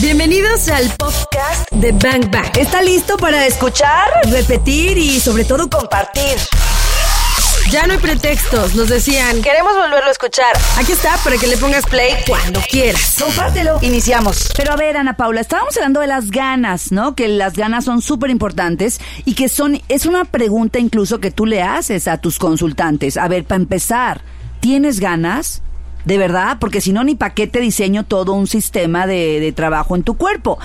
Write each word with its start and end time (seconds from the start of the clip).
Bienvenidos 0.00 0.68
al 0.68 0.90
podcast 0.96 1.70
de 1.70 1.92
Bang 1.92 2.30
Bang. 2.30 2.56
¿Está 2.58 2.80
listo 2.82 3.16
para 3.18 3.46
escuchar, 3.46 4.08
repetir 4.30 4.96
y 4.96 5.20
sobre 5.20 5.44
todo 5.44 5.68
compartir? 5.68 6.38
Ya 7.70 7.86
no 7.86 7.92
hay 7.92 7.98
pretextos, 7.98 8.74
nos 8.74 8.88
decían. 8.88 9.42
Queremos 9.42 9.74
volverlo 9.74 10.08
a 10.08 10.10
escuchar. 10.10 10.56
Aquí 10.78 10.92
está 10.92 11.16
para 11.22 11.36
que 11.36 11.46
le 11.46 11.58
pongas 11.58 11.84
play 11.84 12.14
cuando 12.26 12.60
quieras. 12.70 13.16
Compártelo. 13.22 13.78
Iniciamos. 13.82 14.50
Pero 14.56 14.72
a 14.72 14.76
ver, 14.76 14.96
Ana 14.96 15.16
Paula, 15.16 15.42
estábamos 15.42 15.76
hablando 15.76 16.00
de 16.00 16.06
las 16.06 16.30
ganas, 16.30 16.90
¿no? 16.90 17.14
Que 17.14 17.28
las 17.28 17.52
ganas 17.52 17.84
son 17.84 18.00
súper 18.00 18.30
importantes 18.30 18.98
y 19.24 19.34
que 19.34 19.48
son, 19.48 19.80
es 19.88 20.06
una 20.06 20.24
pregunta 20.24 20.78
incluso 20.78 21.20
que 21.20 21.30
tú 21.30 21.44
le 21.44 21.62
haces 21.62 22.08
a 22.08 22.16
tus 22.16 22.38
consultantes. 22.38 23.18
A 23.18 23.28
ver, 23.28 23.44
para 23.44 23.60
empezar, 23.60 24.22
¿tienes 24.60 25.00
ganas? 25.00 25.62
De 26.04 26.18
verdad, 26.18 26.58
porque 26.60 26.80
si 26.80 26.92
no, 26.92 27.04
ni 27.04 27.14
para 27.14 27.34
qué 27.34 27.46
te 27.46 27.60
diseño 27.60 28.04
todo 28.04 28.32
un 28.32 28.46
sistema 28.46 29.06
de, 29.06 29.40
de 29.40 29.52
trabajo 29.52 29.96
en 29.96 30.02
tu 30.02 30.16
cuerpo. 30.16 30.58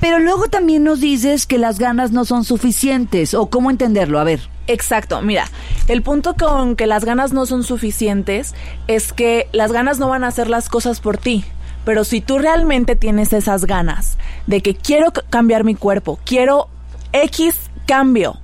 Pero 0.00 0.18
luego 0.18 0.48
también 0.48 0.82
nos 0.82 1.00
dices 1.00 1.46
que 1.46 1.58
las 1.58 1.78
ganas 1.78 2.10
no 2.10 2.24
son 2.24 2.44
suficientes, 2.44 3.34
o 3.34 3.50
cómo 3.50 3.70
entenderlo, 3.70 4.18
a 4.18 4.24
ver. 4.24 4.40
Exacto, 4.66 5.20
mira, 5.20 5.46
el 5.88 6.00
punto 6.02 6.34
con 6.34 6.76
que 6.76 6.86
las 6.86 7.04
ganas 7.04 7.32
no 7.32 7.44
son 7.44 7.64
suficientes 7.64 8.54
es 8.86 9.12
que 9.12 9.48
las 9.52 9.72
ganas 9.72 9.98
no 9.98 10.08
van 10.08 10.24
a 10.24 10.28
hacer 10.28 10.48
las 10.48 10.68
cosas 10.68 11.00
por 11.00 11.18
ti. 11.18 11.44
Pero 11.84 12.04
si 12.04 12.20
tú 12.20 12.38
realmente 12.38 12.94
tienes 12.94 13.32
esas 13.32 13.64
ganas 13.64 14.16
de 14.46 14.60
que 14.60 14.74
quiero 14.74 15.12
cambiar 15.28 15.64
mi 15.64 15.74
cuerpo, 15.74 16.18
quiero 16.24 16.68
X 17.12 17.56
cambio, 17.86 18.38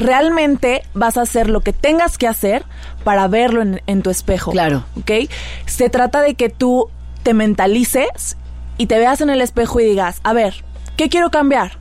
realmente 0.00 0.82
vas 0.94 1.16
a 1.16 1.22
hacer 1.22 1.48
lo 1.48 1.60
que 1.60 1.72
tengas 1.72 2.18
que 2.18 2.26
hacer 2.26 2.64
para 3.04 3.28
verlo 3.28 3.62
en, 3.62 3.82
en 3.86 4.02
tu 4.02 4.10
espejo. 4.10 4.50
Claro. 4.50 4.84
¿Ok? 4.98 5.30
Se 5.66 5.88
trata 5.88 6.20
de 6.20 6.34
que 6.34 6.48
tú 6.48 6.88
te 7.22 7.34
mentalices 7.34 8.36
y 8.78 8.86
te 8.86 8.98
veas 8.98 9.20
en 9.20 9.30
el 9.30 9.40
espejo 9.40 9.78
y 9.80 9.84
digas, 9.84 10.20
a 10.24 10.32
ver, 10.32 10.64
¿qué 10.96 11.08
quiero 11.08 11.30
cambiar? 11.30 11.72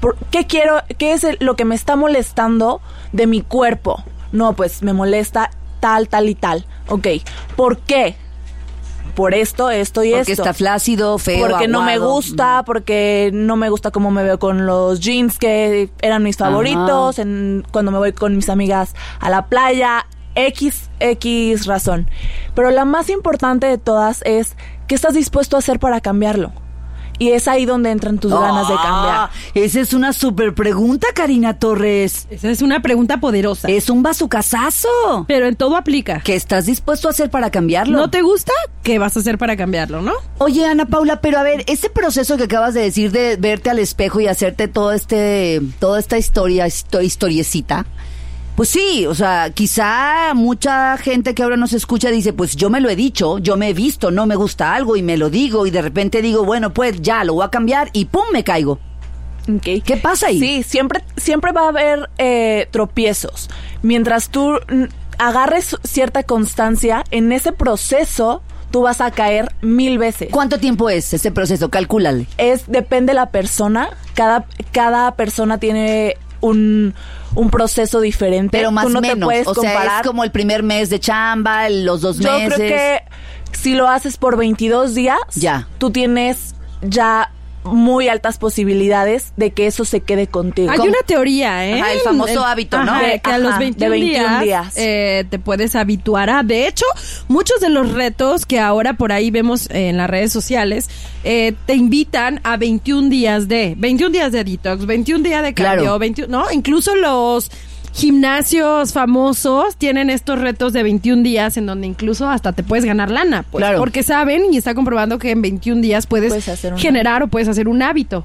¿Por 0.00 0.16
¿Qué 0.30 0.46
quiero, 0.46 0.82
qué 0.96 1.12
es 1.12 1.26
lo 1.40 1.56
que 1.56 1.64
me 1.64 1.74
está 1.74 1.96
molestando 1.96 2.80
de 3.12 3.26
mi 3.26 3.42
cuerpo? 3.42 4.02
No, 4.32 4.54
pues 4.54 4.82
me 4.82 4.92
molesta 4.92 5.50
tal, 5.80 6.08
tal 6.08 6.28
y 6.28 6.34
tal. 6.34 6.66
Ok, 6.88 7.06
¿por 7.56 7.78
qué? 7.78 8.16
Por 9.14 9.34
esto, 9.34 9.70
esto 9.70 10.04
y 10.04 10.12
Porque 10.12 10.32
esto. 10.32 10.42
está 10.42 10.54
flácido, 10.54 11.18
feo, 11.18 11.48
Porque 11.48 11.68
no 11.68 11.82
me 11.82 11.98
gusta, 11.98 12.62
porque 12.64 13.30
no 13.32 13.56
me 13.56 13.68
gusta 13.70 13.90
cómo 13.90 14.10
me 14.10 14.22
veo 14.22 14.38
con 14.38 14.66
los 14.66 15.00
jeans 15.00 15.38
que 15.38 15.90
eran 16.02 16.22
mis 16.22 16.36
favoritos, 16.36 17.18
en, 17.18 17.64
cuando 17.70 17.90
me 17.90 17.98
voy 17.98 18.12
con 18.12 18.36
mis 18.36 18.48
amigas 18.48 18.94
a 19.20 19.30
la 19.30 19.46
playa, 19.46 20.06
X, 20.34 20.90
X 21.00 21.66
razón. 21.66 22.08
Pero 22.54 22.70
la 22.70 22.84
más 22.84 23.10
importante 23.10 23.66
de 23.66 23.78
todas 23.78 24.22
es 24.24 24.56
qué 24.86 24.94
estás 24.94 25.14
dispuesto 25.14 25.56
a 25.56 25.58
hacer 25.58 25.78
para 25.78 26.00
cambiarlo. 26.00 26.52
Y 27.18 27.30
es 27.32 27.48
ahí 27.48 27.66
donde 27.66 27.90
entran 27.90 28.18
tus 28.18 28.32
ganas 28.32 28.68
de 28.68 28.74
cambiar. 28.76 29.30
Esa 29.54 29.80
es 29.80 29.92
una 29.92 30.12
súper 30.12 30.54
pregunta, 30.54 31.08
Karina 31.14 31.58
Torres. 31.58 32.26
Esa 32.30 32.50
es 32.50 32.62
una 32.62 32.80
pregunta 32.80 33.18
poderosa. 33.18 33.68
Es 33.68 33.90
un 33.90 34.02
bazucazazo. 34.02 34.88
Pero 35.26 35.46
en 35.46 35.56
todo 35.56 35.76
aplica. 35.76 36.20
¿Qué 36.24 36.34
estás 36.36 36.66
dispuesto 36.66 37.08
a 37.08 37.10
hacer 37.10 37.30
para 37.30 37.50
cambiarlo? 37.50 37.98
¿No 37.98 38.08
te 38.10 38.22
gusta? 38.22 38.52
¿Qué 38.82 38.98
vas 38.98 39.16
a 39.16 39.20
hacer 39.20 39.36
para 39.38 39.56
cambiarlo, 39.56 40.00
no? 40.00 40.12
Oye, 40.38 40.64
Ana 40.64 40.86
Paula, 40.86 41.20
pero 41.20 41.38
a 41.38 41.42
ver, 41.42 41.64
ese 41.66 41.90
proceso 41.90 42.36
que 42.36 42.44
acabas 42.44 42.74
de 42.74 42.82
decir 42.82 43.10
de 43.12 43.36
verte 43.36 43.70
al 43.70 43.78
espejo 43.80 44.20
y 44.20 44.28
hacerte 44.28 44.68
todo 44.68 44.92
este, 44.92 45.60
toda 45.80 45.98
esta 45.98 46.18
historia, 46.18 46.66
histo- 46.66 47.02
historiecita, 47.04 47.84
pues 48.58 48.70
sí, 48.70 49.06
o 49.06 49.14
sea, 49.14 49.50
quizá 49.54 50.34
mucha 50.34 50.96
gente 50.96 51.32
que 51.32 51.44
ahora 51.44 51.56
nos 51.56 51.72
escucha 51.72 52.10
dice, 52.10 52.32
pues 52.32 52.56
yo 52.56 52.70
me 52.70 52.80
lo 52.80 52.90
he 52.90 52.96
dicho, 52.96 53.38
yo 53.38 53.56
me 53.56 53.68
he 53.68 53.72
visto, 53.72 54.10
no 54.10 54.26
me 54.26 54.34
gusta 54.34 54.74
algo 54.74 54.96
y 54.96 55.02
me 55.02 55.16
lo 55.16 55.30
digo 55.30 55.64
y 55.68 55.70
de 55.70 55.80
repente 55.80 56.22
digo, 56.22 56.42
bueno, 56.44 56.74
pues 56.74 57.00
ya 57.00 57.22
lo 57.22 57.34
voy 57.34 57.44
a 57.44 57.50
cambiar 57.50 57.88
y 57.92 58.06
pum, 58.06 58.24
me 58.32 58.42
caigo. 58.42 58.80
¿Qué 59.62 60.00
pasa 60.02 60.26
ahí? 60.26 60.40
Sí, 60.40 60.62
siempre, 60.64 61.04
siempre 61.16 61.52
va 61.52 61.66
a 61.66 61.68
haber 61.68 62.10
eh, 62.18 62.66
tropiezos. 62.72 63.48
Mientras 63.82 64.28
tú 64.28 64.58
agarres 65.18 65.76
cierta 65.84 66.24
constancia, 66.24 67.04
en 67.12 67.30
ese 67.30 67.52
proceso 67.52 68.42
tú 68.72 68.82
vas 68.82 69.00
a 69.00 69.12
caer 69.12 69.54
mil 69.62 69.98
veces. 69.98 70.30
¿Cuánto 70.32 70.58
tiempo 70.58 70.90
es 70.90 71.14
ese 71.14 71.30
proceso? 71.30 71.70
Calcúlale. 71.70 72.26
Es, 72.38 72.64
depende 72.66 73.12
de 73.12 73.14
la 73.14 73.30
persona. 73.30 73.90
Cada, 74.14 74.46
cada 74.72 75.14
persona 75.14 75.58
tiene 75.58 76.16
un, 76.40 76.94
un 77.34 77.50
proceso 77.50 78.00
diferente. 78.00 78.56
Pero 78.58 78.70
más 78.70 78.86
o 78.86 78.90
no 78.90 79.00
menos. 79.00 79.28
o 79.46 79.54
sea, 79.54 79.72
comparar. 79.74 80.00
es 80.02 80.06
como 80.06 80.24
el 80.24 80.30
primer 80.30 80.62
mes 80.62 80.90
de 80.90 81.00
chamba, 81.00 81.68
los 81.68 82.00
dos 82.00 82.18
Yo 82.18 82.32
meses. 82.32 82.54
creo 82.54 82.68
que 82.68 83.02
si 83.52 83.74
lo 83.74 83.88
haces 83.88 84.16
por 84.16 84.36
22 84.36 84.94
días, 84.94 85.18
Ya. 85.34 85.66
tú 85.78 85.90
tienes 85.90 86.54
ya 86.82 87.32
muy 87.64 88.08
altas 88.08 88.38
posibilidades 88.38 89.32
de 89.36 89.50
que 89.50 89.66
eso 89.66 89.84
se 89.84 90.00
quede 90.00 90.26
contigo. 90.26 90.70
Hay 90.70 90.78
una 90.80 90.98
teoría, 91.06 91.66
¿eh? 91.66 91.80
Ajá, 91.80 91.92
el 91.92 92.00
famoso 92.00 92.44
hábito, 92.44 92.82
¿no? 92.82 92.92
Ajá, 92.92 93.18
que 93.18 93.30
a 93.30 93.38
los 93.38 93.50
Ajá, 93.52 93.58
21, 93.60 93.84
de 93.92 94.00
21 94.00 94.28
días, 94.28 94.44
días. 94.44 94.74
eh, 94.76 95.24
te 95.28 95.38
puedes 95.38 95.74
habituar 95.76 96.30
a. 96.30 96.42
De 96.42 96.66
hecho, 96.66 96.86
muchos 97.28 97.60
de 97.60 97.68
los 97.68 97.92
retos 97.92 98.46
que 98.46 98.58
ahora 98.60 98.94
por 98.94 99.12
ahí 99.12 99.30
vemos 99.30 99.68
en 99.70 99.96
las 99.96 100.08
redes 100.08 100.32
sociales 100.32 100.88
eh, 101.24 101.54
te 101.66 101.74
invitan 101.74 102.40
a 102.44 102.56
21 102.56 103.08
días 103.08 103.48
de 103.48 103.74
21 103.76 104.10
días 104.12 104.32
de 104.32 104.44
detox, 104.44 104.86
21 104.86 105.22
días 105.22 105.42
de 105.42 105.54
cambio, 105.54 105.82
Claro. 105.82 105.98
21, 105.98 106.28
¿no? 106.44 106.50
Incluso 106.50 106.94
los 106.94 107.50
gimnasios 107.98 108.92
famosos 108.92 109.74
tienen 109.76 110.08
estos 110.08 110.38
retos 110.40 110.72
de 110.72 110.84
21 110.84 111.22
días 111.24 111.56
en 111.56 111.66
donde 111.66 111.86
incluso 111.88 112.28
hasta 112.30 112.52
te 112.52 112.62
puedes 112.62 112.84
ganar 112.84 113.10
lana, 113.10 113.44
pues, 113.50 113.60
Claro. 113.62 113.78
porque 113.78 114.02
saben 114.04 114.52
y 114.52 114.56
está 114.56 114.74
comprobando 114.74 115.18
que 115.18 115.32
en 115.32 115.42
21 115.42 115.80
días 115.82 116.06
puedes, 116.06 116.28
Puedes 116.30 116.48
hacer 116.48 116.72
un 116.74 116.78
generar 116.78 117.22
o 117.24 117.28
puedes 117.28 117.48
hacer 117.48 117.66
un 117.68 117.82
hábito. 117.82 118.24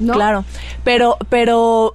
¿no? 0.00 0.12
Claro, 0.12 0.44
pero, 0.82 1.16
pero 1.30 1.94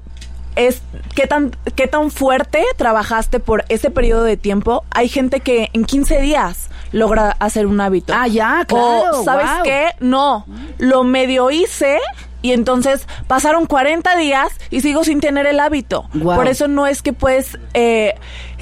es 0.55 0.81
qué 1.15 1.27
tan, 1.27 1.51
qué 1.75 1.85
tan 1.87 2.09
fuerte 2.11 2.63
trabajaste 2.77 3.39
por 3.39 3.65
ese 3.69 3.91
periodo 3.91 4.23
de 4.23 4.35
tiempo. 4.37 4.83
Hay 4.89 5.09
gente 5.09 5.41
que 5.41 5.69
en 5.73 5.85
15 5.85 6.19
días 6.21 6.69
logra 6.91 7.35
hacer 7.39 7.67
un 7.67 7.79
hábito. 7.81 8.13
Ah, 8.15 8.27
ya, 8.27 8.65
claro, 8.67 9.19
O, 9.19 9.23
¿sabes 9.23 9.47
wow. 9.47 9.63
qué? 9.63 9.87
No, 9.99 10.45
lo 10.79 11.03
medio 11.03 11.51
hice 11.51 11.99
y 12.41 12.51
entonces 12.53 13.07
pasaron 13.27 13.65
40 13.65 14.15
días 14.17 14.47
y 14.69 14.81
sigo 14.81 15.03
sin 15.03 15.19
tener 15.19 15.45
el 15.47 15.59
hábito. 15.59 16.07
Wow. 16.13 16.35
Por 16.35 16.47
eso 16.47 16.67
no 16.67 16.87
es 16.87 17.01
que 17.01 17.13
puedes 17.13 17.57
eh, 17.73 18.15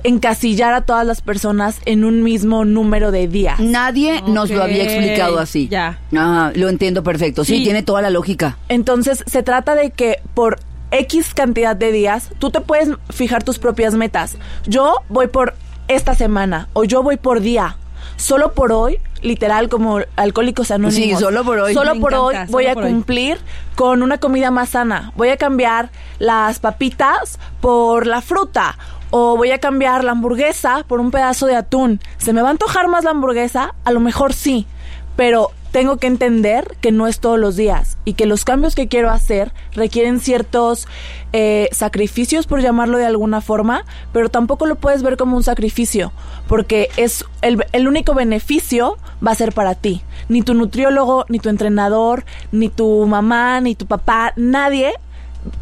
encasillar 0.03 0.73
a 0.73 0.81
todas 0.81 1.05
las 1.05 1.21
personas 1.21 1.79
en 1.85 2.03
un 2.05 2.23
mismo 2.23 2.65
número 2.65 3.11
de 3.11 3.27
días. 3.27 3.59
Nadie 3.59 4.21
nos 4.27 4.49
lo 4.49 4.63
había 4.63 4.83
explicado 4.83 5.39
así. 5.39 5.67
ya. 5.67 5.99
Ajá, 6.15 6.51
lo 6.55 6.69
entiendo 6.69 7.03
perfecto. 7.03 7.43
Sí, 7.43 7.57
Sí. 7.57 7.63
tiene 7.63 7.83
toda 7.83 8.01
la 8.01 8.09
lógica. 8.09 8.57
Entonces, 8.69 9.23
se 9.27 9.43
trata 9.43 9.75
de 9.75 9.91
que 9.91 10.17
por 10.33 10.59
X 10.91 11.33
cantidad 11.33 11.75
de 11.75 11.91
días, 11.91 12.29
tú 12.39 12.49
te 12.51 12.61
puedes 12.61 12.89
fijar 13.09 13.43
tus 13.43 13.59
propias 13.59 13.93
metas. 13.95 14.37
Yo 14.65 14.95
voy 15.09 15.27
por 15.27 15.55
esta 15.87 16.15
semana 16.15 16.69
o 16.73 16.83
yo 16.83 17.03
voy 17.03 17.17
por 17.17 17.41
día. 17.41 17.77
Solo 18.17 18.53
por 18.53 18.71
hoy, 18.71 18.99
literal 19.21 19.69
como 19.69 19.99
alcohólicos 20.15 20.71
anónimos. 20.71 20.95
Sí, 20.95 21.15
solo 21.15 21.43
por 21.43 21.59
hoy. 21.59 21.73
Solo 21.73 21.95
Me 21.95 22.01
por 22.01 22.13
encanta, 22.13 22.41
hoy 22.41 22.47
voy 22.51 22.67
a 22.67 22.73
hoy. 22.73 22.83
cumplir 22.83 23.39
con 23.75 24.01
una 24.03 24.17
comida 24.17 24.51
más 24.51 24.69
sana. 24.69 25.11
Voy 25.15 25.29
a 25.29 25.37
cambiar 25.37 25.89
las 26.19 26.59
papitas 26.59 27.39
por 27.61 28.05
la 28.07 28.21
fruta. 28.21 28.77
O 29.09 29.37
voy 29.37 29.51
a 29.51 29.59
cambiar 29.59 30.03
la 30.03 30.11
hamburguesa 30.11 30.83
por 30.85 30.99
un 30.99 31.11
pedazo 31.11 31.45
de 31.45 31.55
atún. 31.55 32.01
¿Se 32.17 32.33
me 32.33 32.41
va 32.41 32.49
a 32.49 32.51
antojar 32.51 32.89
más 32.89 33.05
la 33.05 33.11
hamburguesa? 33.11 33.73
A 33.85 33.91
lo 33.91 34.01
mejor 34.01 34.33
sí. 34.33 34.67
Pero 35.15 35.51
tengo 35.71 35.97
que 35.97 36.07
entender 36.07 36.77
que 36.81 36.91
no 36.91 37.07
es 37.07 37.19
todos 37.19 37.39
los 37.39 37.55
días 37.55 37.97
y 38.05 38.13
que 38.13 38.25
los 38.25 38.45
cambios 38.45 38.75
que 38.75 38.87
quiero 38.87 39.09
hacer 39.09 39.51
requieren 39.73 40.19
ciertos 40.19 40.87
eh, 41.33 41.69
sacrificios, 41.71 42.47
por 42.47 42.61
llamarlo 42.61 42.97
de 42.97 43.05
alguna 43.05 43.41
forma, 43.41 43.85
pero 44.13 44.29
tampoco 44.29 44.65
lo 44.65 44.75
puedes 44.75 45.03
ver 45.03 45.17
como 45.17 45.35
un 45.37 45.43
sacrificio, 45.43 46.11
porque 46.47 46.89
es 46.97 47.25
el, 47.41 47.65
el 47.73 47.87
único 47.87 48.13
beneficio 48.13 48.97
va 49.25 49.31
a 49.31 49.35
ser 49.35 49.53
para 49.53 49.75
ti. 49.75 50.01
Ni 50.29 50.41
tu 50.41 50.53
nutriólogo, 50.53 51.25
ni 51.29 51.39
tu 51.39 51.49
entrenador, 51.49 52.25
ni 52.51 52.69
tu 52.69 53.05
mamá, 53.05 53.61
ni 53.61 53.75
tu 53.75 53.85
papá, 53.85 54.33
nadie 54.35 54.93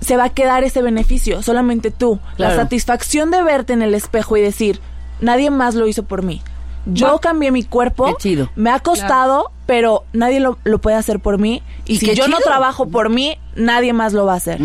se 0.01 0.17
va 0.17 0.25
a 0.25 0.29
quedar 0.29 0.63
ese 0.63 0.81
beneficio, 0.81 1.41
solamente 1.41 1.91
tú. 1.91 2.19
Claro. 2.35 2.55
La 2.55 2.61
satisfacción 2.61 3.31
de 3.31 3.43
verte 3.43 3.73
en 3.73 3.81
el 3.81 3.93
espejo 3.93 4.37
y 4.37 4.41
decir, 4.41 4.79
nadie 5.21 5.49
más 5.51 5.75
lo 5.75 5.87
hizo 5.87 6.03
por 6.03 6.23
mí. 6.23 6.41
Yo 6.85 7.17
cambié 7.19 7.51
mi 7.51 7.63
cuerpo, 7.63 8.05
Qué 8.05 8.13
chido. 8.19 8.49
me 8.55 8.69
ha 8.69 8.79
costado, 8.79 9.51
pero 9.65 10.03
nadie 10.13 10.39
lo, 10.39 10.57
lo 10.63 10.79
puede 10.79 10.95
hacer 10.95 11.19
por 11.19 11.39
mí. 11.39 11.63
Y, 11.85 11.97
si 11.97 12.13
yo 12.13 12.27
no 12.27 12.37
trabajo 12.39 12.87
por 12.87 13.09
mí, 13.09 13.37
nadie 13.55 13.93
más 13.93 14.13
lo 14.13 14.25
va 14.25 14.33
a 14.33 14.37
hacer. 14.37 14.59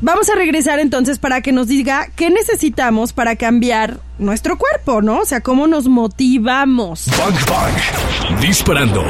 Vamos 0.00 0.30
a 0.30 0.34
regresar 0.34 0.78
entonces 0.78 1.18
para 1.18 1.40
que 1.40 1.52
nos 1.52 1.66
diga 1.66 2.08
qué 2.14 2.30
necesitamos 2.30 3.12
para 3.12 3.36
cambiar 3.36 4.00
nuestro 4.18 4.58
cuerpo, 4.58 5.02
¿no? 5.02 5.20
O 5.20 5.24
sea, 5.24 5.40
cómo 5.40 5.66
nos 5.66 5.88
motivamos. 5.88 7.06
Bang 7.18 7.34
Bang. 7.48 8.40
Disparando. 8.40 9.04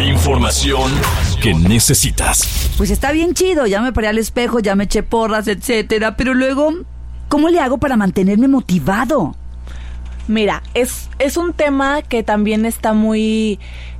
Información 0.00 0.90
que 1.40 1.54
necesitas. 1.54 2.70
Pues 2.76 2.90
está 2.90 3.12
bien 3.12 3.34
chido, 3.34 3.66
ya 3.66 3.80
me 3.80 3.92
paré 3.92 4.08
al 4.08 4.18
espejo, 4.18 4.60
ya 4.60 4.74
me 4.74 4.84
eché 4.84 5.02
porras, 5.02 5.46
etcétera, 5.48 6.16
pero 6.16 6.34
luego, 6.34 6.72
¿cómo 7.28 7.48
le 7.48 7.60
hago 7.60 7.78
para 7.78 7.96
mantenerme 7.96 8.48
motivado? 8.48 9.36
Mira, 10.28 10.62
es, 10.74 11.08
es 11.18 11.36
un 11.36 11.52
tema 11.52 12.02
que 12.02 12.22
también 12.22 12.64
está 12.64 12.92
muy 12.92 13.58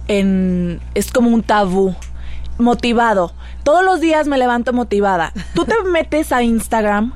en... 0.09 0.81
es 0.95 1.11
como 1.11 1.31
un 1.31 1.43
tabú. 1.43 1.95
motivado. 2.59 3.33
Todos 3.65 3.85
los 3.85 4.01
días 4.01 4.27
me 4.27 4.39
levanto 4.39 4.73
motivada. 4.73 5.33
Tú 5.55 5.65
te 5.65 5.75
metes 5.85 6.33
a 6.33 6.43
Instagram 6.43 7.15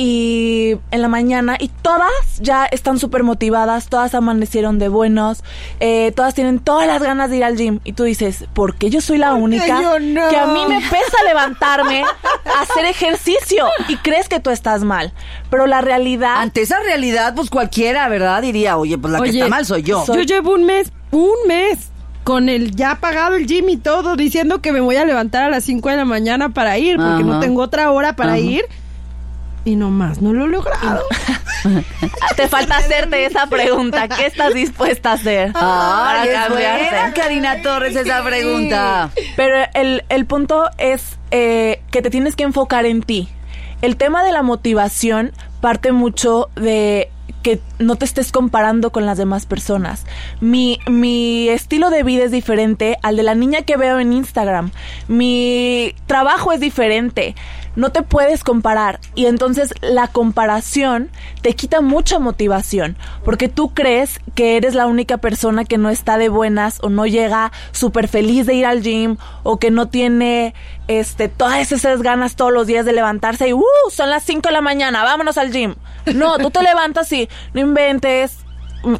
y 0.00 0.76
en 0.92 1.02
la 1.02 1.08
mañana 1.08 1.56
y 1.58 1.68
todas 1.68 2.08
ya 2.38 2.66
están 2.66 3.00
súper 3.00 3.24
motivadas, 3.24 3.88
todas 3.88 4.14
amanecieron 4.14 4.78
de 4.78 4.88
buenos, 4.88 5.42
eh, 5.80 6.12
todas 6.14 6.34
tienen 6.34 6.60
todas 6.60 6.86
las 6.86 7.02
ganas 7.02 7.30
de 7.30 7.38
ir 7.38 7.44
al 7.44 7.56
gym 7.56 7.80
y 7.82 7.94
tú 7.94 8.04
dices, 8.04 8.44
¿por 8.54 8.76
qué 8.76 8.90
yo 8.90 9.00
soy 9.00 9.18
la 9.18 9.34
única 9.34 9.82
yo 9.82 9.98
no? 9.98 10.28
que 10.28 10.36
a 10.36 10.46
mí 10.46 10.64
me 10.68 10.80
pesa 10.82 11.24
levantarme 11.26 12.04
a 12.04 12.60
hacer 12.60 12.84
ejercicio 12.84 13.66
y 13.88 13.96
crees 13.96 14.28
que 14.28 14.38
tú 14.38 14.50
estás 14.50 14.84
mal? 14.84 15.12
Pero 15.50 15.66
la 15.66 15.80
realidad... 15.80 16.36
Ante 16.36 16.62
esa 16.62 16.78
realidad, 16.78 17.34
pues 17.34 17.50
cualquiera, 17.50 18.08
¿verdad? 18.08 18.40
Diría, 18.40 18.76
oye, 18.76 18.96
pues 18.98 19.12
la 19.12 19.20
que 19.20 19.30
está 19.30 19.48
mal 19.48 19.66
soy 19.66 19.82
yo. 19.82 20.04
Yo 20.06 20.22
llevo 20.22 20.52
un 20.54 20.64
mes, 20.64 20.92
un 21.10 21.36
mes 21.48 21.90
con 22.28 22.50
el 22.50 22.76
ya 22.76 22.96
pagado 22.96 23.36
el 23.36 23.46
gym 23.46 23.70
y 23.70 23.78
todo, 23.78 24.14
diciendo 24.14 24.60
que 24.60 24.70
me 24.70 24.80
voy 24.80 24.96
a 24.96 25.06
levantar 25.06 25.44
a 25.44 25.48
las 25.48 25.64
5 25.64 25.88
de 25.88 25.96
la 25.96 26.04
mañana 26.04 26.50
para 26.50 26.76
ir, 26.76 26.98
porque 26.98 27.24
no 27.24 27.40
tengo 27.40 27.62
otra 27.62 27.90
hora 27.90 28.16
para 28.16 28.32
Ajá. 28.32 28.38
ir. 28.40 28.66
Y 29.64 29.76
no 29.76 29.88
más, 29.88 30.20
no 30.20 30.34
lo 30.34 30.44
he 30.44 30.48
logrado. 30.48 31.04
Te 32.36 32.48
falta 32.48 32.76
hacerte 32.76 33.24
esa 33.24 33.46
pregunta. 33.46 34.08
¿Qué 34.08 34.26
estás 34.26 34.52
dispuesta 34.52 35.12
a 35.12 35.14
hacer 35.14 35.48
es 35.48 35.54
cambiarte? 35.54 36.50
buena, 36.50 37.14
Karina 37.14 37.62
Torres, 37.62 37.96
esa 37.96 38.22
pregunta. 38.22 39.08
Pero 39.34 39.66
el, 39.72 40.04
el 40.10 40.26
punto 40.26 40.68
es 40.76 41.16
eh, 41.30 41.80
que 41.90 42.02
te 42.02 42.10
tienes 42.10 42.36
que 42.36 42.42
enfocar 42.42 42.84
en 42.84 43.00
ti. 43.00 43.30
El 43.80 43.96
tema 43.96 44.22
de 44.22 44.32
la 44.32 44.42
motivación 44.42 45.32
parte 45.62 45.92
mucho 45.92 46.50
de 46.56 47.10
que 47.42 47.60
no 47.78 47.96
te 47.96 48.04
estés 48.04 48.32
comparando 48.32 48.90
con 48.90 49.06
las 49.06 49.18
demás 49.18 49.46
personas. 49.46 50.04
Mi, 50.40 50.78
mi 50.86 51.48
estilo 51.48 51.90
de 51.90 52.02
vida 52.02 52.24
es 52.24 52.30
diferente 52.30 52.98
al 53.02 53.16
de 53.16 53.22
la 53.22 53.34
niña 53.34 53.62
que 53.62 53.76
veo 53.76 53.98
en 53.98 54.12
Instagram. 54.12 54.70
Mi 55.06 55.94
trabajo 56.06 56.52
es 56.52 56.60
diferente. 56.60 57.34
No 57.76 57.90
te 57.90 58.02
puedes 58.02 58.44
comparar. 58.44 59.00
Y 59.14 59.26
entonces 59.26 59.72
la 59.80 60.08
comparación 60.08 61.10
te 61.42 61.54
quita 61.54 61.80
mucha 61.80 62.18
motivación. 62.18 62.96
Porque 63.24 63.48
tú 63.48 63.74
crees 63.74 64.20
que 64.34 64.56
eres 64.56 64.74
la 64.74 64.86
única 64.86 65.18
persona 65.18 65.64
que 65.64 65.78
no 65.78 65.90
está 65.90 66.18
de 66.18 66.28
buenas 66.28 66.78
o 66.82 66.88
no 66.88 67.06
llega 67.06 67.52
súper 67.72 68.08
feliz 68.08 68.46
de 68.46 68.54
ir 68.54 68.66
al 68.66 68.82
gym 68.82 69.16
o 69.42 69.58
que 69.58 69.70
no 69.70 69.88
tiene 69.88 70.54
este 70.88 71.28
todas 71.28 71.70
esas 71.70 72.02
ganas 72.02 72.34
todos 72.34 72.52
los 72.52 72.66
días 72.66 72.86
de 72.86 72.92
levantarse 72.92 73.48
y 73.48 73.52
¡uh! 73.52 73.62
Son 73.90 74.10
las 74.10 74.24
5 74.24 74.48
de 74.48 74.52
la 74.52 74.60
mañana, 74.60 75.04
vámonos 75.04 75.36
al 75.38 75.52
gym. 75.52 75.74
No, 76.14 76.38
tú 76.38 76.50
te 76.50 76.62
levantas 76.62 77.12
y 77.12 77.28
no 77.52 77.60
inventes. 77.60 78.38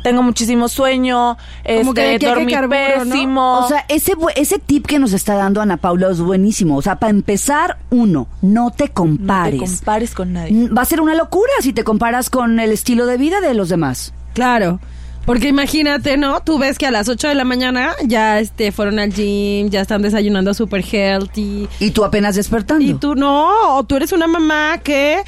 Tengo 0.03 0.23
muchísimo 0.23 0.69
sueño, 0.69 1.37
Como 1.79 1.95
que 1.95 2.01
de 2.01 2.15
este, 2.15 2.17
aquí 2.17 2.27
a 2.27 2.29
que 2.29 2.35
dormí 2.41 2.53
carburo, 2.53 3.05
¿no? 3.05 3.11
pésimo. 3.11 3.59
O 3.61 3.69
sea, 3.69 3.85
ese, 3.89 4.15
ese 4.37 4.59
tip 4.59 4.87
que 4.87 4.99
nos 4.99 5.13
está 5.13 5.35
dando 5.35 5.61
Ana 5.61 5.77
Paula 5.77 6.11
es 6.11 6.21
buenísimo. 6.21 6.77
O 6.77 6.83
sea, 6.83 6.97
para 6.97 7.11
empezar, 7.11 7.79
uno, 7.91 8.27
no 8.43 8.71
te 8.71 8.85
no 8.89 8.89
te 8.89 8.89
compares. 8.93 9.61
compares 9.61 10.15
con 10.15 10.33
nadie. 10.33 10.53
Mm, 10.53 10.77
Va 10.77 10.83
a 10.83 10.85
ser 10.85 11.01
una 11.01 11.15
locura 11.15 11.53
si 11.61 11.73
te 11.73 11.85
comparas 11.85 12.31
con 12.31 12.59
el 12.61 12.73
estilo 12.73 13.07
de 13.07 13.17
vida 13.17 13.41
de 13.41 13.55
los 13.55 13.69
demás. 13.69 14.13
Claro. 14.35 14.81
Porque 15.29 15.49
imagínate, 15.49 16.17
¿no? 16.17 16.41
Tú 16.43 16.59
ves 16.59 16.79
que 16.79 16.87
a 16.87 16.91
las 16.91 17.07
8 17.07 17.29
de 17.29 17.35
la 17.35 17.45
mañana 17.45 17.95
ya 18.03 18.41
este, 18.41 18.73
fueron 18.73 18.99
al 18.99 19.13
gym, 19.13 19.69
ya 19.69 19.83
están 19.83 20.01
desayunando 20.01 20.55
super 20.55 20.83
healthy. 20.83 21.69
Y 21.81 21.91
tú 21.91 22.03
apenas 22.07 22.35
despertando. 22.35 22.83
Y 22.83 22.95
tú 22.95 23.15
no, 23.15 23.77
o 23.77 23.85
tú 23.85 23.97
eres 23.97 24.13
una 24.13 24.27
mamá 24.27 24.79
que 24.83 25.19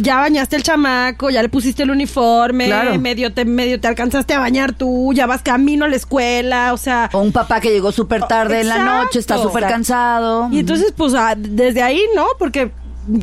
ya 0.00 0.20
bañaste 0.20 0.56
el 0.56 0.62
chamaco, 0.62 1.28
ya 1.28 1.42
le 1.42 1.50
pusiste 1.50 1.82
el 1.82 1.90
uniforme, 1.90 2.64
Claro. 2.64 2.98
medio 2.98 3.34
te 3.34 3.44
medio 3.44 3.78
te 3.78 3.88
alcanzaste 3.88 4.32
a 4.32 4.38
bañar 4.38 4.72
tú, 4.72 5.12
ya 5.12 5.26
vas 5.26 5.42
camino 5.42 5.84
a 5.84 5.88
la 5.88 5.96
escuela, 5.96 6.72
o 6.72 6.78
sea, 6.78 7.10
O 7.12 7.20
un 7.20 7.32
papá 7.32 7.60
que 7.60 7.68
llegó 7.70 7.92
súper 7.92 8.22
tarde 8.22 8.62
en 8.62 8.68
la 8.70 8.82
noche, 8.82 9.18
está 9.18 9.36
súper 9.36 9.64
cansado. 9.66 10.48
y 10.50 10.60
entonces 10.60 10.94
pues 10.96 11.12
ah, 11.12 11.34
desde 11.36 11.82
ahí, 11.82 12.00
¿no? 12.16 12.24
Porque 12.38 12.70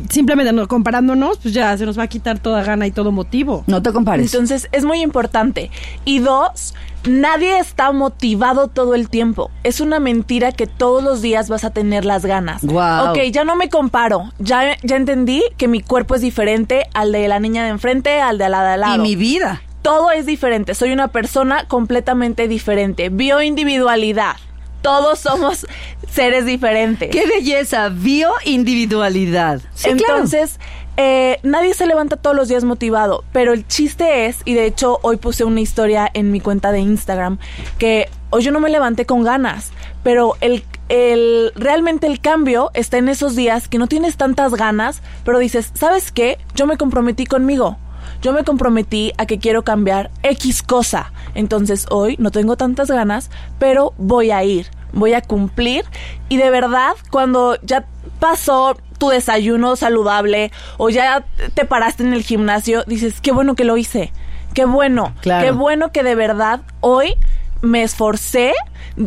simplemente 0.08 0.52
no, 0.52 0.66
comparándonos, 0.68 1.38
pues 1.38 1.54
ya 1.54 1.76
se 1.76 1.86
nos 1.86 1.98
va 1.98 2.04
a 2.04 2.06
quitar 2.06 2.38
toda 2.38 2.62
gana 2.62 2.86
y 2.86 2.90
todo 2.90 3.12
motivo. 3.12 3.64
No 3.66 3.82
te 3.82 3.92
compares. 3.92 4.32
Entonces 4.32 4.68
es 4.72 4.84
muy 4.84 5.00
importante. 5.00 5.70
Y 6.04 6.18
dos, 6.20 6.74
nadie 7.04 7.58
está 7.58 7.92
motivado 7.92 8.68
todo 8.68 8.94
el 8.94 9.08
tiempo. 9.08 9.50
Es 9.64 9.80
una 9.80 10.00
mentira 10.00 10.52
que 10.52 10.66
todos 10.66 11.02
los 11.02 11.22
días 11.22 11.48
vas 11.48 11.64
a 11.64 11.70
tener 11.70 12.04
las 12.04 12.24
ganas. 12.24 12.64
Guau. 12.64 13.10
Ok, 13.10 13.18
ya 13.32 13.44
no 13.44 13.56
me 13.56 13.68
comparo. 13.68 14.30
Ya, 14.38 14.76
ya 14.82 14.96
entendí 14.96 15.42
que 15.56 15.68
mi 15.68 15.80
cuerpo 15.80 16.14
es 16.14 16.20
diferente 16.20 16.86
al 16.94 17.12
de 17.12 17.28
la 17.28 17.40
niña 17.40 17.64
de 17.64 17.70
enfrente, 17.70 18.20
al 18.20 18.38
de 18.38 18.48
la 18.48 18.62
de 18.62 18.70
al 18.70 18.80
lado. 18.80 18.96
y 18.96 18.98
mi 18.98 19.16
vida. 19.16 19.62
Todo 19.82 20.10
es 20.10 20.26
diferente. 20.26 20.74
Soy 20.74 20.92
una 20.92 21.08
persona 21.08 21.64
completamente 21.66 22.48
diferente. 22.48 23.08
Bioindividualidad. 23.08 24.36
Todos 24.82 25.18
somos 25.18 25.66
seres 26.10 26.46
diferentes. 26.46 27.10
¡Qué 27.10 27.26
belleza! 27.26 27.88
Bioindividualidad. 27.90 29.60
Sí, 29.74 29.90
claro. 29.90 30.14
Entonces, 30.14 30.58
eh, 30.96 31.38
nadie 31.42 31.72
se 31.74 31.86
levanta 31.86 32.16
todos 32.16 32.36
los 32.36 32.48
días 32.48 32.64
motivado, 32.64 33.24
pero 33.32 33.52
el 33.52 33.66
chiste 33.66 34.26
es, 34.26 34.38
y 34.44 34.54
de 34.54 34.66
hecho 34.66 34.98
hoy 35.02 35.16
puse 35.16 35.44
una 35.44 35.60
historia 35.60 36.10
en 36.12 36.30
mi 36.30 36.40
cuenta 36.40 36.72
de 36.72 36.80
Instagram, 36.80 37.38
que 37.78 38.10
hoy 38.28 38.42
yo 38.42 38.52
no 38.52 38.60
me 38.60 38.68
levanté 38.68 39.06
con 39.06 39.22
ganas, 39.22 39.70
pero 40.02 40.36
el, 40.40 40.64
el 40.90 41.52
realmente 41.54 42.06
el 42.06 42.20
cambio 42.20 42.70
está 42.74 42.98
en 42.98 43.08
esos 43.08 43.34
días 43.34 43.68
que 43.68 43.78
no 43.78 43.86
tienes 43.86 44.16
tantas 44.16 44.52
ganas, 44.52 45.00
pero 45.24 45.38
dices, 45.38 45.70
¿sabes 45.74 46.12
qué? 46.12 46.38
Yo 46.54 46.66
me 46.66 46.76
comprometí 46.76 47.24
conmigo. 47.24 47.78
Yo 48.22 48.34
me 48.34 48.44
comprometí 48.44 49.12
a 49.16 49.24
que 49.24 49.38
quiero 49.38 49.62
cambiar 49.62 50.10
X 50.22 50.62
cosa. 50.62 51.12
Entonces 51.34 51.86
hoy 51.90 52.16
no 52.18 52.30
tengo 52.30 52.56
tantas 52.56 52.90
ganas, 52.90 53.30
pero 53.58 53.94
voy 53.98 54.30
a 54.30 54.42
ir, 54.44 54.66
voy 54.92 55.14
a 55.14 55.22
cumplir. 55.22 55.84
Y 56.28 56.36
de 56.36 56.50
verdad, 56.50 56.92
cuando 57.10 57.56
ya 57.62 57.86
pasó 58.18 58.76
tu 58.98 59.08
desayuno 59.08 59.76
saludable 59.76 60.52
o 60.76 60.90
ya 60.90 61.24
te 61.54 61.64
paraste 61.64 62.02
en 62.02 62.12
el 62.12 62.22
gimnasio, 62.22 62.84
dices, 62.86 63.20
qué 63.20 63.32
bueno 63.32 63.54
que 63.54 63.64
lo 63.64 63.76
hice. 63.76 64.12
Qué 64.54 64.64
bueno. 64.64 65.14
Claro. 65.20 65.44
Qué 65.44 65.52
bueno 65.52 65.92
que 65.92 66.02
de 66.02 66.14
verdad 66.14 66.60
hoy 66.80 67.14
me 67.62 67.82
esforcé, 67.82 68.52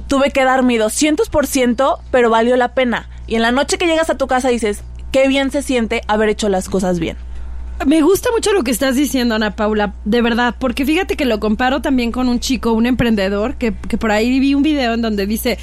tuve 0.08 0.31
que 0.31 0.44
dar 0.44 0.64
mi 0.64 0.78
200%, 0.78 2.00
pero 2.12 2.30
valió 2.30 2.56
la 2.56 2.74
pena. 2.74 3.10
Y 3.28 3.36
en 3.36 3.42
la 3.42 3.52
noche 3.52 3.78
que 3.78 3.88
llegas 3.88 4.10
a 4.10 4.18
tu 4.18 4.28
casa 4.28 4.50
dices, 4.50 4.84
qué 5.12 5.28
bien 5.28 5.52
se 5.52 5.62
siente 5.62 6.02
haber 6.08 6.30
hecho 6.30 6.50
las 6.50 6.70
cosas 6.70 7.00
bien. 7.00 7.18
Me 7.86 8.02
gusta 8.02 8.30
mucho 8.31 8.54
lo 8.54 8.64
que 8.64 8.72
estás 8.72 8.96
diciendo, 8.96 9.36
Ana 9.36 9.56
Paula, 9.56 9.94
de 10.06 10.22
verdad, 10.22 10.56
porque 10.58 10.86
fíjate 10.86 11.18
que 11.18 11.25
lo 11.25 11.40
comparo 11.40 11.81
también 11.81 12.12
con 12.12 12.30
un 12.30 12.40
chico, 12.40 12.72
un 12.72 12.86
emprendedor, 12.86 13.56
que, 13.56 13.74
que 13.74 13.98
por 13.98 14.12
ahí 14.12 14.40
vi 14.40 14.54
un 14.54 14.64
video 14.64 14.94
en 14.94 15.02
donde 15.02 15.25
dice, 15.28 15.58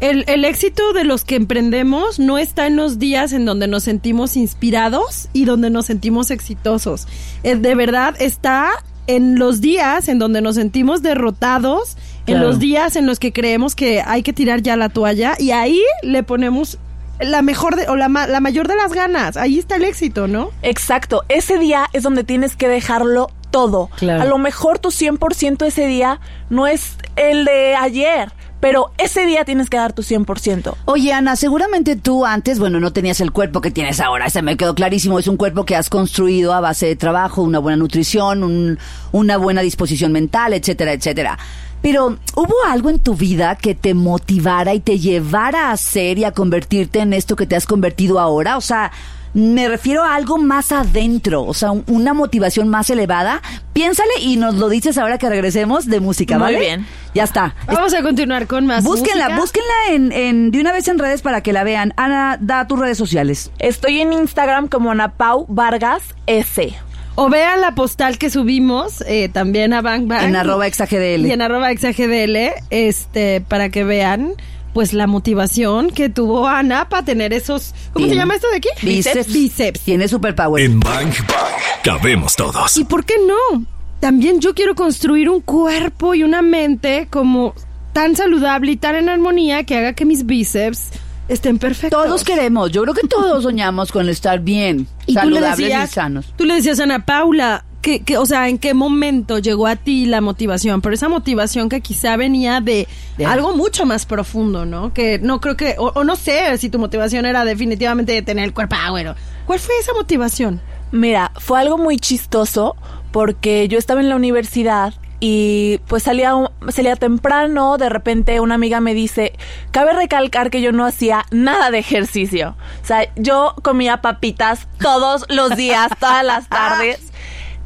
el, 0.00 0.24
el 0.26 0.44
éxito 0.44 0.92
de 0.92 1.04
los 1.04 1.24
que 1.24 1.36
emprendemos 1.36 2.18
no 2.18 2.38
está 2.38 2.66
en 2.66 2.76
los 2.76 2.98
días 2.98 3.32
en 3.32 3.44
donde 3.44 3.66
nos 3.66 3.84
sentimos 3.84 4.36
inspirados 4.36 5.28
y 5.32 5.44
donde 5.44 5.70
nos 5.70 5.86
sentimos 5.86 6.30
exitosos. 6.30 7.06
Eh, 7.42 7.56
de 7.56 7.74
verdad 7.74 8.14
está 8.20 8.70
en 9.06 9.38
los 9.38 9.60
días 9.60 10.08
en 10.08 10.18
donde 10.18 10.40
nos 10.40 10.56
sentimos 10.56 11.02
derrotados, 11.02 11.96
en 12.26 12.40
los 12.40 12.58
días 12.58 12.96
en 12.96 13.06
los 13.06 13.20
que 13.20 13.32
creemos 13.32 13.76
que 13.76 14.02
hay 14.04 14.22
que 14.22 14.32
tirar 14.32 14.60
ya 14.60 14.76
la 14.76 14.88
toalla 14.88 15.36
y 15.38 15.52
ahí 15.52 15.80
le 16.02 16.24
ponemos 16.24 16.78
la 17.20 17.42
mejor 17.42 17.76
de, 17.76 17.88
o 17.88 17.96
la, 17.96 18.08
ma- 18.08 18.26
la 18.26 18.40
mayor 18.40 18.68
de 18.68 18.76
las 18.76 18.92
ganas. 18.92 19.36
Ahí 19.36 19.58
está 19.58 19.76
el 19.76 19.84
éxito, 19.84 20.26
¿no? 20.28 20.50
Exacto, 20.62 21.24
ese 21.28 21.58
día 21.58 21.86
es 21.92 22.02
donde 22.02 22.24
tienes 22.24 22.56
que 22.56 22.68
dejarlo 22.68 23.28
todo. 23.50 23.90
Claro. 23.96 24.22
A 24.22 24.24
lo 24.26 24.38
mejor 24.38 24.78
tu 24.78 24.90
100% 24.90 25.64
ese 25.66 25.86
día 25.86 26.20
no 26.50 26.66
es 26.66 26.96
el 27.16 27.44
de 27.46 27.74
ayer, 27.74 28.32
pero 28.60 28.90
ese 28.98 29.24
día 29.24 29.44
tienes 29.44 29.70
que 29.70 29.76
dar 29.78 29.92
tu 29.92 30.02
100%. 30.02 30.74
Oye, 30.86 31.12
Ana, 31.12 31.36
seguramente 31.36 31.96
tú 31.96 32.26
antes, 32.26 32.58
bueno, 32.58 32.80
no 32.80 32.92
tenías 32.92 33.20
el 33.20 33.30
cuerpo 33.32 33.60
que 33.60 33.70
tienes 33.70 34.00
ahora, 34.00 34.28
se 34.28 34.42
me 34.42 34.56
quedó 34.56 34.74
clarísimo, 34.74 35.18
es 35.18 35.28
un 35.28 35.36
cuerpo 35.36 35.64
que 35.64 35.76
has 35.76 35.88
construido 35.88 36.52
a 36.52 36.60
base 36.60 36.86
de 36.86 36.96
trabajo, 36.96 37.42
una 37.42 37.58
buena 37.58 37.76
nutrición, 37.76 38.42
un- 38.42 38.78
una 39.12 39.36
buena 39.38 39.62
disposición 39.62 40.12
mental, 40.12 40.52
etcétera, 40.52 40.92
etcétera. 40.92 41.38
Pero, 41.82 42.18
¿hubo 42.34 42.54
algo 42.68 42.90
en 42.90 42.98
tu 42.98 43.14
vida 43.14 43.54
que 43.56 43.74
te 43.74 43.94
motivara 43.94 44.74
y 44.74 44.80
te 44.80 44.98
llevara 44.98 45.68
a 45.68 45.72
hacer 45.72 46.18
y 46.18 46.24
a 46.24 46.32
convertirte 46.32 46.98
en 47.00 47.12
esto 47.12 47.36
que 47.36 47.46
te 47.46 47.54
has 47.56 47.66
convertido 47.66 48.18
ahora? 48.18 48.56
O 48.56 48.60
sea, 48.60 48.90
me 49.34 49.68
refiero 49.68 50.02
a 50.02 50.14
algo 50.14 50.38
más 50.38 50.72
adentro, 50.72 51.44
o 51.44 51.52
sea, 51.52 51.70
un- 51.70 51.84
una 51.88 52.14
motivación 52.14 52.68
más 52.68 52.88
elevada. 52.88 53.42
Piénsale 53.74 54.18
y 54.20 54.36
nos 54.36 54.54
lo 54.54 54.70
dices 54.70 54.96
ahora 54.96 55.18
que 55.18 55.28
regresemos 55.28 55.84
de 55.86 56.00
música, 56.00 56.36
Muy 56.38 56.42
¿vale? 56.44 56.58
bien. 56.58 56.86
Ya 57.14 57.24
está. 57.24 57.54
Vamos 57.66 57.92
a 57.94 58.02
continuar 58.02 58.46
con 58.46 58.64
más. 58.66 58.82
Búsquenla, 58.82 59.28
música. 59.28 59.40
búsquenla 59.40 59.74
en, 59.90 60.12
en- 60.12 60.50
de 60.50 60.60
una 60.60 60.72
vez 60.72 60.88
en 60.88 60.98
redes 60.98 61.20
para 61.22 61.42
que 61.42 61.52
la 61.52 61.64
vean. 61.64 61.92
Ana, 61.96 62.38
da 62.40 62.66
tus 62.66 62.78
redes 62.78 62.96
sociales. 62.98 63.50
Estoy 63.58 64.00
en 64.00 64.12
Instagram 64.14 64.68
como 64.68 64.90
Anapau 64.90 65.44
Vargas 65.48 66.02
S. 66.26 66.74
O 67.16 67.30
vean 67.30 67.62
la 67.62 67.74
postal 67.74 68.18
que 68.18 68.28
subimos 68.28 69.02
eh, 69.06 69.30
también 69.30 69.72
a 69.72 69.80
Bang 69.80 70.06
Bang. 70.06 70.24
En 70.24 70.36
arroba 70.36 70.66
exagdl. 70.66 71.26
Y 71.26 71.32
en 71.32 71.40
arroba 71.40 71.70
exagdl, 71.70 72.52
este, 72.70 73.40
para 73.40 73.70
que 73.70 73.84
vean 73.84 74.34
pues 74.74 74.92
la 74.92 75.06
motivación 75.06 75.90
que 75.90 76.10
tuvo 76.10 76.46
Ana 76.46 76.90
para 76.90 77.02
tener 77.02 77.32
esos... 77.32 77.74
¿Cómo 77.94 78.04
Bien. 78.04 78.10
se 78.10 78.16
llama 78.16 78.34
esto 78.34 78.50
de 78.50 78.56
aquí? 78.58 78.68
Bíceps. 78.82 79.32
Bíceps. 79.32 79.80
Tiene 79.80 80.06
superpower. 80.06 80.62
En 80.62 80.78
Bang 80.78 81.08
Bang 81.26 81.82
cabemos 81.82 82.36
todos. 82.36 82.76
¿Y 82.76 82.84
por 82.84 83.06
qué 83.06 83.14
no? 83.26 83.64
También 84.00 84.40
yo 84.40 84.54
quiero 84.54 84.74
construir 84.74 85.30
un 85.30 85.40
cuerpo 85.40 86.14
y 86.14 86.22
una 86.22 86.42
mente 86.42 87.08
como 87.10 87.54
tan 87.94 88.14
saludable 88.14 88.72
y 88.72 88.76
tan 88.76 88.96
en 88.96 89.08
armonía 89.08 89.64
que 89.64 89.78
haga 89.78 89.94
que 89.94 90.04
mis 90.04 90.26
bíceps 90.26 90.90
estén 91.28 91.58
perfectos. 91.58 92.04
Todos 92.04 92.24
queremos, 92.24 92.70
yo 92.72 92.82
creo 92.82 92.94
que 92.94 93.06
todos 93.06 93.42
soñamos 93.42 93.92
con 93.92 94.08
estar 94.08 94.40
bien, 94.40 94.86
y 95.06 95.14
tú 95.14 95.28
le 95.30 95.36
saludables 95.36 95.58
decías, 95.58 95.90
y 95.90 95.94
sanos. 95.94 96.32
Tú 96.36 96.44
le 96.44 96.54
decías 96.54 96.80
a 96.80 96.84
Ana 96.84 97.04
Paula, 97.04 97.64
que, 97.82 98.00
que, 98.00 98.18
o 98.18 98.26
sea, 98.26 98.48
¿en 98.48 98.58
qué 98.58 98.74
momento 98.74 99.38
llegó 99.38 99.66
a 99.68 99.76
ti 99.76 100.06
la 100.06 100.20
motivación? 100.20 100.80
Pero 100.80 100.94
esa 100.94 101.08
motivación 101.08 101.68
que 101.68 101.80
quizá 101.80 102.16
venía 102.16 102.60
de, 102.60 102.88
De- 103.16 103.26
algo 103.26 103.54
mucho 103.56 103.86
más 103.86 104.06
profundo, 104.06 104.66
¿no? 104.66 104.92
Que 104.92 105.20
no 105.20 105.40
creo 105.40 105.56
que, 105.56 105.76
o, 105.78 105.92
o 105.94 106.02
no 106.02 106.16
sé 106.16 106.58
si 106.58 106.68
tu 106.68 106.80
motivación 106.80 107.26
era 107.26 107.44
definitivamente 107.44 108.12
de 108.12 108.22
tener 108.22 108.44
el 108.44 108.52
cuerpo 108.54 108.74
bueno. 108.90 109.14
¿Cuál 109.46 109.60
fue 109.60 109.74
esa 109.80 109.92
motivación? 109.92 110.60
Mira, 110.90 111.30
fue 111.36 111.60
algo 111.60 111.78
muy 111.78 111.98
chistoso 111.98 112.74
porque 113.12 113.68
yo 113.68 113.78
estaba 113.78 114.00
en 114.00 114.08
la 114.08 114.16
universidad 114.16 114.94
y 115.18 115.78
pues 115.86 116.02
salía, 116.02 116.32
salía 116.68 116.96
temprano, 116.96 117.78
de 117.78 117.88
repente 117.88 118.40
una 118.40 118.56
amiga 118.56 118.80
me 118.80 118.94
dice, 118.94 119.32
cabe 119.70 119.92
recalcar 119.92 120.50
que 120.50 120.60
yo 120.60 120.72
no 120.72 120.84
hacía 120.84 121.24
nada 121.30 121.70
de 121.70 121.78
ejercicio. 121.78 122.56
O 122.82 122.86
sea, 122.86 123.08
yo 123.16 123.54
comía 123.62 124.02
papitas 124.02 124.68
todos 124.78 125.24
los 125.28 125.56
días, 125.56 125.90
todas 126.00 126.24
las 126.24 126.48
tardes. 126.48 127.12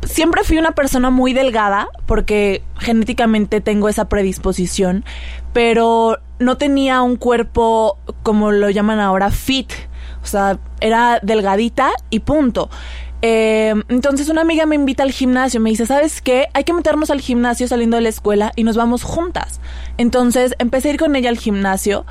Siempre 0.04 0.44
fui 0.44 0.58
una 0.58 0.72
persona 0.72 1.10
muy 1.10 1.32
delgada 1.32 1.88
porque 2.06 2.62
genéticamente 2.78 3.60
tengo 3.60 3.88
esa 3.88 4.08
predisposición, 4.08 5.04
pero 5.52 6.18
no 6.38 6.56
tenía 6.56 7.02
un 7.02 7.16
cuerpo 7.16 7.98
como 8.22 8.50
lo 8.52 8.70
llaman 8.70 9.00
ahora 9.00 9.30
fit. 9.30 9.70
O 10.22 10.26
sea, 10.26 10.58
era 10.80 11.18
delgadita 11.22 11.90
y 12.10 12.20
punto. 12.20 12.70
Eh, 13.22 13.74
entonces 13.88 14.28
una 14.28 14.40
amiga 14.40 14.64
me 14.66 14.76
invita 14.76 15.02
al 15.02 15.12
gimnasio, 15.12 15.60
me 15.60 15.70
dice, 15.70 15.86
¿sabes 15.86 16.22
qué? 16.22 16.48
Hay 16.54 16.64
que 16.64 16.72
meternos 16.72 17.10
al 17.10 17.20
gimnasio 17.20 17.68
saliendo 17.68 17.96
de 17.96 18.02
la 18.02 18.08
escuela 18.08 18.52
y 18.56 18.64
nos 18.64 18.76
vamos 18.76 19.02
juntas. 19.02 19.60
Entonces 19.98 20.54
empecé 20.58 20.88
a 20.88 20.92
ir 20.92 20.98
con 20.98 21.14
ella 21.16 21.28
al 21.28 21.38
gimnasio, 21.38 22.06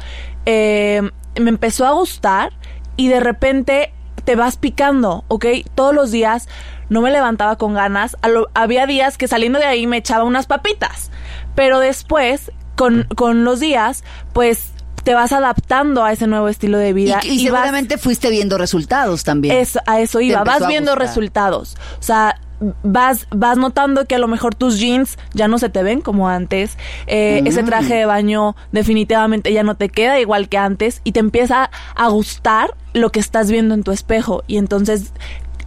eh, 0.46 1.02
me 1.40 1.50
empezó 1.50 1.86
a 1.86 1.92
gustar 1.92 2.54
y 2.96 3.08
de 3.08 3.20
repente 3.20 3.94
te 4.24 4.36
vas 4.36 4.58
picando, 4.58 5.24
¿ok? 5.28 5.46
Todos 5.74 5.96
los 5.96 6.12
días 6.12 6.48
no 6.90 7.02
me 7.02 7.12
levantaba 7.12 7.58
con 7.58 7.74
ganas, 7.74 8.18
había 8.54 8.86
días 8.86 9.18
que 9.18 9.28
saliendo 9.28 9.60
de 9.60 9.66
ahí 9.66 9.88
me 9.88 9.98
echaba 9.98 10.24
unas 10.24 10.48
papitas, 10.48 11.10
pero 11.56 11.80
después, 11.80 12.52
con, 12.76 13.08
con 13.16 13.44
los 13.44 13.60
días, 13.60 14.04
pues 14.34 14.72
te 15.10 15.16
vas 15.16 15.32
adaptando 15.32 16.04
a 16.04 16.12
ese 16.12 16.28
nuevo 16.28 16.50
estilo 16.50 16.78
de 16.78 16.90
Y, 16.90 16.94
vida. 16.94 17.20
y 17.24 17.30
vas- 17.30 17.42
seguramente 17.42 17.98
fuiste 17.98 18.30
viendo 18.30 18.60
resultados 18.60 19.24
también. 19.24 19.56
a 19.88 20.00
eso 20.02 20.22
iba. 20.22 20.44
Vas 20.44 20.68
viendo 20.68 20.92
gustar. 20.92 21.08
resultados. 21.08 21.78
O 22.00 22.04
sea, 22.04 22.40
vas, 22.84 23.26
vas 23.32 23.58
notando 23.58 24.06
que 24.06 24.14
a 24.14 24.20
lo 24.20 24.28
mejor 24.28 24.54
tus 24.54 24.78
jeans 24.78 25.18
ya 25.34 25.48
no 25.48 25.58
se 25.58 25.70
te 25.70 25.82
ven 25.82 26.02
como 26.02 26.30
antes. 26.30 26.78
Eh, 27.08 27.40
Mm. 27.42 27.48
Ese 27.48 27.64
traje 27.64 27.96
de 27.96 28.06
baño 28.06 28.56
definitivamente 28.72 29.52
ya 29.52 29.64
no 29.64 29.74
te 29.76 29.90
queda 29.90 30.20
igual 30.20 30.48
que 30.48 30.60
antes. 30.60 31.02
Y 31.04 31.12
te 31.14 31.22
empieza 31.22 31.72
a 31.96 32.08
gustar 32.10 32.76
lo 32.94 33.12
que 33.12 33.20
estás 33.20 33.50
viendo 33.50 33.74
en 33.74 33.82
tu 33.82 33.92
espejo. 33.92 34.44
Y 34.46 34.58
entonces 34.58 35.12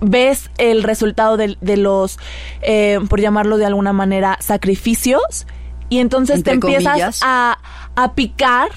ves 0.01 0.51
el 0.59 0.85
resultado 0.85 1.37
de, 1.37 1.57
de 1.61 1.77
los, 1.79 2.17
eh, 2.61 3.01
por 3.09 3.21
llamarlo 3.21 3.57
de 3.57 3.67
alguna 3.67 3.93
manera, 3.93 4.37
sacrificios. 4.41 5.49
Y 5.89 5.99
entonces 5.99 6.37
Entre 6.37 6.53
te 6.53 6.55
empiezas 6.67 7.19
a, 7.25 7.59
a 7.97 8.13
picar 8.15 8.71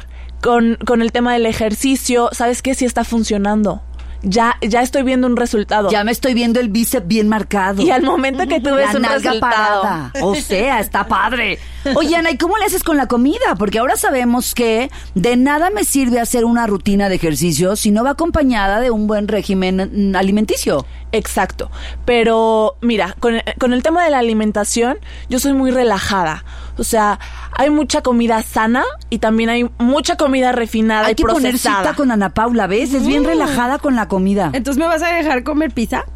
con, 0.45 0.77
con 0.85 1.01
el 1.01 1.11
tema 1.11 1.33
del 1.33 1.47
ejercicio. 1.47 2.29
¿Sabes 2.31 2.61
qué? 2.61 2.75
Sí 2.75 2.85
está 2.85 3.03
funcionando. 3.03 3.81
Ya, 4.21 4.55
ya 4.61 4.81
estoy 4.81 5.01
viendo 5.01 5.25
un 5.27 5.37
resultado. 5.37 5.89
Ya 5.89 6.03
me 6.03 6.11
estoy 6.11 6.35
viendo 6.35 6.59
el 6.59 6.69
bíceps 6.69 7.07
bien 7.07 7.27
marcado. 7.27 7.81
Y 7.81 7.89
al 7.89 8.03
momento 8.03 8.47
que 8.47 8.59
tú 8.59 8.75
ves 8.75 8.93
la 8.93 8.99
un 8.99 9.03
resultado. 9.05 9.39
parada. 9.39 10.11
O 10.21 10.35
sea, 10.35 10.79
está 10.79 11.07
padre. 11.07 11.57
Oye, 11.95 12.15
Ana, 12.15 12.31
¿y 12.31 12.37
cómo 12.37 12.57
le 12.57 12.65
haces 12.65 12.83
con 12.83 12.95
la 12.95 13.07
comida? 13.07 13.55
Porque 13.57 13.79
ahora 13.79 13.95
sabemos 13.95 14.53
que 14.53 14.91
de 15.15 15.35
nada 15.35 15.71
me 15.71 15.83
sirve 15.83 16.19
hacer 16.19 16.45
una 16.45 16.67
rutina 16.67 17.09
de 17.09 17.15
ejercicio 17.15 17.75
si 17.75 17.89
no 17.91 18.03
va 18.03 18.11
acompañada 18.11 18.79
de 18.79 18.91
un 18.91 19.07
buen 19.07 19.27
régimen 19.27 20.11
mm, 20.11 20.15
alimenticio. 20.15 20.85
Exacto. 21.11 21.71
Pero 22.05 22.77
mira, 22.81 23.15
con, 23.19 23.41
con 23.59 23.73
el 23.73 23.81
tema 23.81 24.03
de 24.03 24.11
la 24.11 24.19
alimentación, 24.19 24.97
yo 25.27 25.39
soy 25.39 25.53
muy 25.53 25.71
relajada. 25.71 26.43
O 26.77 26.83
sea, 26.83 27.19
hay 27.53 27.69
mucha 27.69 28.01
comida 28.01 28.41
sana 28.41 28.83
y 29.09 29.19
también 29.19 29.49
hay 29.49 29.69
mucha 29.77 30.17
comida 30.17 30.51
refinada 30.51 31.07
Hay 31.07 31.13
y 31.13 31.15
que 31.15 31.23
poner 31.23 31.51
procesada. 31.51 31.83
cita 31.83 31.95
con 31.95 32.11
Ana 32.11 32.33
Paula, 32.33 32.67
¿ves? 32.67 32.93
Es 32.93 33.05
bien 33.05 33.23
relajada 33.23 33.79
con 33.79 33.95
la 33.95 34.07
comida. 34.07 34.49
Entonces, 34.53 34.79
¿me 34.79 34.87
vas 34.87 35.01
a 35.01 35.07
dejar 35.07 35.43
comer 35.43 35.71
pizza? 35.71 36.05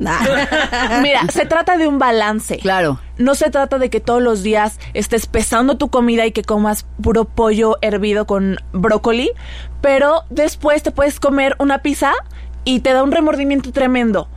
Mira, 1.02 1.22
se 1.32 1.46
trata 1.46 1.78
de 1.78 1.88
un 1.88 2.00
balance. 2.00 2.58
Claro. 2.58 3.00
No 3.18 3.36
se 3.36 3.50
trata 3.50 3.80
de 3.80 3.90
que 3.90 4.00
todos 4.00 4.22
los 4.22 4.44
días 4.44 4.80
estés 4.94 5.26
pesando 5.28 5.78
tu 5.78 5.90
comida 5.90 6.26
y 6.26 6.32
que 6.32 6.44
comas 6.44 6.86
puro 7.02 7.26
pollo 7.26 7.78
hervido 7.82 8.26
con 8.26 8.58
brócoli, 8.74 9.32
pero 9.82 10.24
después 10.30 10.84
te 10.84 10.92
puedes 10.92 11.20
comer 11.20 11.56
una 11.60 11.80
pizza 11.80 12.14
y 12.64 12.80
te 12.80 12.94
da 12.94 13.04
un 13.04 13.12
remordimiento 13.12 13.72
tremendo. 13.72 14.30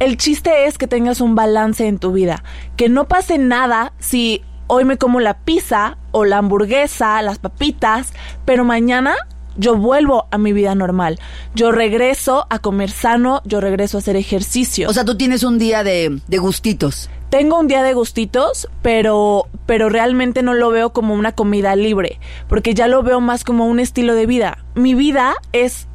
El 0.00 0.16
chiste 0.16 0.66
es 0.66 0.78
que 0.78 0.88
tengas 0.88 1.20
un 1.20 1.34
balance 1.36 1.86
en 1.86 1.98
tu 1.98 2.12
vida, 2.12 2.42
que 2.76 2.88
no 2.88 3.04
pase 3.06 3.38
nada 3.38 3.92
si 3.98 4.42
hoy 4.66 4.84
me 4.84 4.98
como 4.98 5.20
la 5.20 5.38
pizza 5.38 5.98
o 6.10 6.24
la 6.24 6.38
hamburguesa, 6.38 7.20
las 7.22 7.38
papitas, 7.38 8.12
pero 8.44 8.64
mañana 8.64 9.14
yo 9.56 9.76
vuelvo 9.76 10.26
a 10.30 10.38
mi 10.38 10.52
vida 10.52 10.74
normal. 10.74 11.18
Yo 11.54 11.72
regreso 11.72 12.46
a 12.50 12.58
comer 12.58 12.90
sano, 12.90 13.40
yo 13.44 13.60
regreso 13.60 13.98
a 13.98 14.00
hacer 14.00 14.16
ejercicio. 14.16 14.88
O 14.88 14.92
sea, 14.92 15.04
tú 15.04 15.16
tienes 15.16 15.42
un 15.42 15.58
día 15.58 15.84
de, 15.84 16.20
de 16.26 16.38
gustitos. 16.38 17.08
Tengo 17.30 17.58
un 17.58 17.66
día 17.66 17.82
de 17.82 17.94
gustitos, 17.94 18.68
pero, 18.82 19.46
pero 19.66 19.88
realmente 19.88 20.42
no 20.42 20.54
lo 20.54 20.70
veo 20.70 20.92
como 20.92 21.14
una 21.14 21.32
comida 21.32 21.74
libre, 21.74 22.20
porque 22.48 22.74
ya 22.74 22.86
lo 22.86 23.02
veo 23.02 23.20
más 23.20 23.44
como 23.44 23.66
un 23.66 23.80
estilo 23.80 24.14
de 24.14 24.26
vida. 24.26 24.58
Mi 24.74 24.94
vida 24.94 25.34
es 25.52 25.88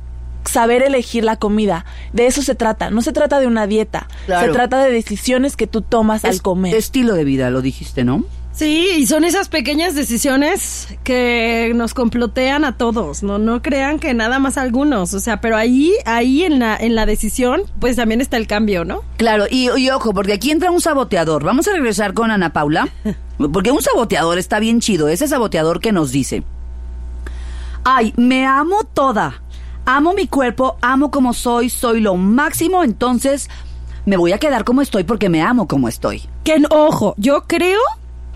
saber 0.43 0.81
elegir 0.81 1.23
la 1.23 1.37
comida. 1.37 1.85
De 2.11 2.27
eso 2.27 2.41
se 2.41 2.55
trata. 2.55 2.89
No 2.89 3.01
se 3.01 3.13
trata 3.13 3.39
de 3.39 3.47
una 3.47 3.67
dieta. 3.67 4.07
Claro. 4.25 4.47
Se 4.47 4.53
trata 4.53 4.83
de 4.83 4.91
decisiones 4.91 5.55
que 5.55 5.67
tú 5.67 5.81
tomas 5.81 6.25
al 6.25 6.41
comer. 6.41 6.75
Estilo 6.75 7.13
de 7.13 7.23
vida, 7.23 7.49
lo 7.49 7.61
dijiste, 7.61 8.03
¿no? 8.03 8.25
Sí, 8.59 8.89
y 8.97 9.07
son 9.07 9.23
esas 9.23 9.47
pequeñas 9.47 9.95
decisiones 9.95 10.89
que 11.05 11.71
nos 11.75 11.93
complotean 11.93 12.65
a 12.65 12.75
todos, 12.75 13.23
no 13.23 13.37
no 13.37 13.61
crean 13.61 13.99
que 13.99 14.13
nada 14.13 14.37
más 14.37 14.57
algunos, 14.57 15.13
o 15.13 15.21
sea, 15.21 15.39
pero 15.39 15.55
ahí 15.55 15.93
ahí 16.05 16.43
en 16.43 16.59
la 16.59 16.75
en 16.75 16.93
la 16.93 17.05
decisión 17.05 17.61
pues 17.79 17.95
también 17.95 18.19
está 18.19 18.35
el 18.35 18.47
cambio, 18.47 18.83
¿no? 18.83 19.01
Claro, 19.15 19.45
y, 19.49 19.69
y 19.77 19.89
ojo, 19.91 20.13
porque 20.13 20.33
aquí 20.33 20.51
entra 20.51 20.71
un 20.71 20.81
saboteador. 20.81 21.45
Vamos 21.45 21.69
a 21.69 21.71
regresar 21.71 22.13
con 22.13 22.31
Ana 22.31 22.51
Paula. 22.51 22.89
Porque 23.53 23.71
un 23.71 23.81
saboteador 23.81 24.37
está 24.37 24.59
bien 24.59 24.81
chido. 24.81 25.07
Ese 25.07 25.25
saboteador 25.25 25.79
que 25.79 25.93
nos 25.93 26.11
dice: 26.11 26.43
Ay, 27.85 28.13
me 28.17 28.45
amo 28.45 28.83
toda. 28.83 29.41
Amo 29.85 30.13
mi 30.13 30.27
cuerpo, 30.27 30.75
amo 30.81 31.11
como 31.11 31.33
soy, 31.33 31.69
soy 31.69 32.01
lo 32.01 32.17
máximo. 32.17 32.83
Entonces 32.83 33.49
me 34.05 34.17
voy 34.17 34.33
a 34.33 34.37
quedar 34.37 34.65
como 34.65 34.81
estoy 34.81 35.05
porque 35.05 35.29
me 35.29 35.41
amo 35.41 35.65
como 35.65 35.87
estoy. 35.87 36.23
Que 36.43 36.61
ojo, 36.69 37.13
yo 37.17 37.45
creo 37.47 37.79